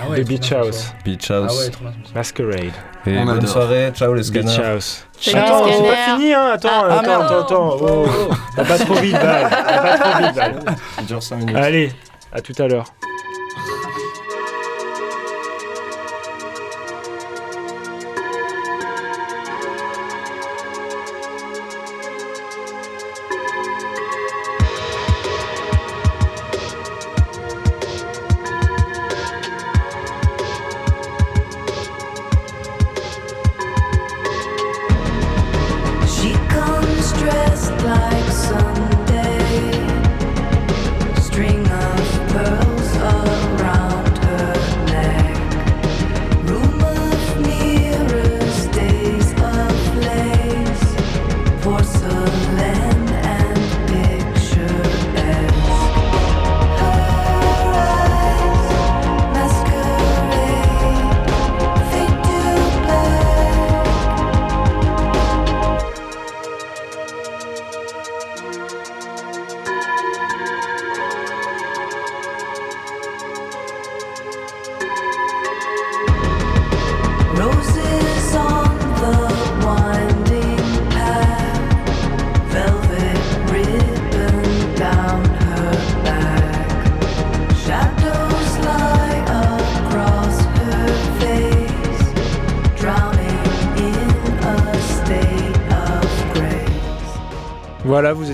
[0.00, 0.92] Ah The Beach House.
[1.04, 1.70] Beach House.
[2.14, 2.72] Masquerade.
[3.06, 3.48] Et On bonne adore.
[3.50, 3.90] soirée.
[3.94, 4.74] Ciao les Beach scanners.
[4.74, 5.06] House.
[5.20, 6.50] Salut, Attends, c'est pas fini, hein.
[6.52, 7.76] Attends, Ah, attends, ah, attends, attends.
[7.80, 8.62] Oh, oh.
[8.62, 9.42] Pas trop vite, Val.
[9.50, 10.60] Va pas trop vite, Val.
[10.96, 11.56] Ça dure 5 minutes.
[11.56, 11.92] Allez,
[12.32, 12.86] à tout à l'heure.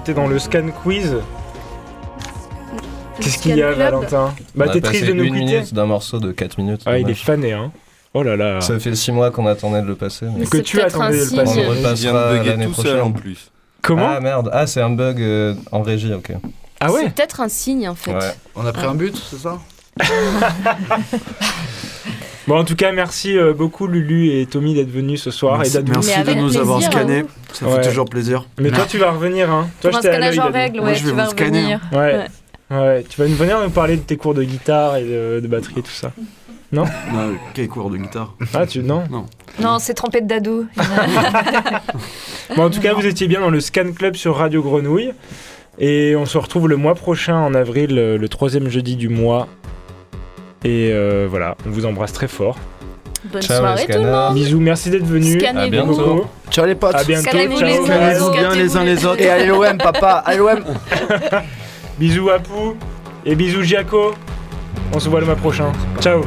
[0.05, 1.17] Étiez dans le scan quiz.
[3.19, 5.39] Qu'est-ce qu'il y a, Valentin Bah, t'es triste de nous quitter.
[5.39, 6.83] minute d'un morceau de 4 minutes.
[6.85, 7.73] Ah, il est fané, hein.
[8.13, 8.61] Oh là là.
[8.61, 10.27] Ça fait 6 mois qu'on attendait de le passer.
[10.37, 10.45] Mais...
[10.45, 11.65] Que tu attendais de le passer.
[11.67, 13.51] On repassera l'année prochaine en plus.
[13.81, 16.33] Comment Ah merde, ah c'est un bug euh, en régie, ok.
[16.81, 18.15] Ah ouais C'est peut-être un signe en fait.
[18.55, 19.59] On a pris un but, c'est ça
[22.47, 25.79] Bon, en tout cas, merci euh, beaucoup Lulu et Tommy d'être venus ce soir merci,
[25.79, 27.21] et Merci de nous avoir scannés.
[27.21, 27.27] Hein.
[27.53, 28.47] Ça fait toujours plaisir.
[28.59, 29.69] Mais toi, tu vas revenir, hein.
[29.81, 31.79] Toi, je t'ai règle, ouais, je vais vas scanner.
[31.93, 32.27] Ouais.
[32.71, 33.05] ouais.
[33.09, 35.91] Tu vas venir nous parler de tes cours de guitare et de, batterie et tout
[35.91, 36.13] ça.
[36.71, 38.35] Non Non, quel cours de guitare?
[38.53, 39.27] Ah, tu non Non.
[39.61, 40.67] Non, c'est trompette d'ado.
[42.57, 45.13] bon, en tout cas, vous étiez bien dans le Scan Club sur Radio Grenouille.
[45.79, 49.49] Et on se retrouve le mois prochain, en avril, le troisième jeudi du mois,
[50.65, 52.59] et euh, voilà, on vous embrasse très fort.
[53.25, 54.35] Bonne soirée tout le monde.
[54.35, 55.43] Bisous, merci d'être venu.
[55.45, 56.27] À bientôt.
[56.51, 56.95] Ciao les potes.
[56.95, 57.31] À bientôt.
[57.31, 57.87] Ciao.
[57.87, 58.31] Ciao.
[58.33, 59.21] bien les uns les autres.
[59.21, 60.23] Et allez l'OM, papa.
[60.27, 60.63] Allez l'OM.
[61.99, 62.77] bisous à Pou
[63.25, 64.15] et bisous Giaco.
[64.93, 65.73] On se voit le mois prochain.
[66.01, 66.23] Ciao.